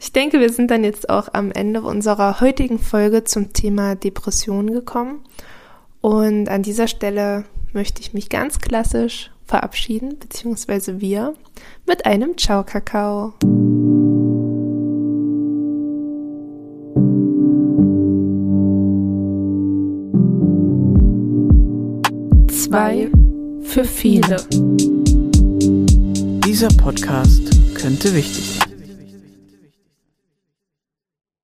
Ich 0.00 0.12
denke, 0.12 0.40
wir 0.40 0.50
sind 0.50 0.70
dann 0.70 0.84
jetzt 0.84 1.10
auch 1.10 1.28
am 1.32 1.52
Ende 1.52 1.82
unserer 1.82 2.40
heutigen 2.40 2.78
Folge 2.78 3.24
zum 3.24 3.52
Thema 3.52 3.94
Depression 3.94 4.72
gekommen. 4.72 5.24
Und 6.02 6.48
an 6.48 6.62
dieser 6.62 6.88
Stelle 6.88 7.44
möchte 7.72 8.02
ich 8.02 8.12
mich 8.12 8.28
ganz 8.28 8.58
klassisch 8.58 9.30
verabschieden, 9.46 10.18
beziehungsweise 10.18 11.00
wir, 11.00 11.34
mit 11.86 12.04
einem 12.06 12.36
Ciao 12.36 12.64
Kakao. 12.64 13.34
Zwei 22.50 23.08
für 23.62 23.84
viele. 23.84 24.36
Dieser 26.44 26.68
Podcast 26.68 27.42
könnte 27.76 28.12
wichtig 28.12 28.58
sein. 28.58 28.61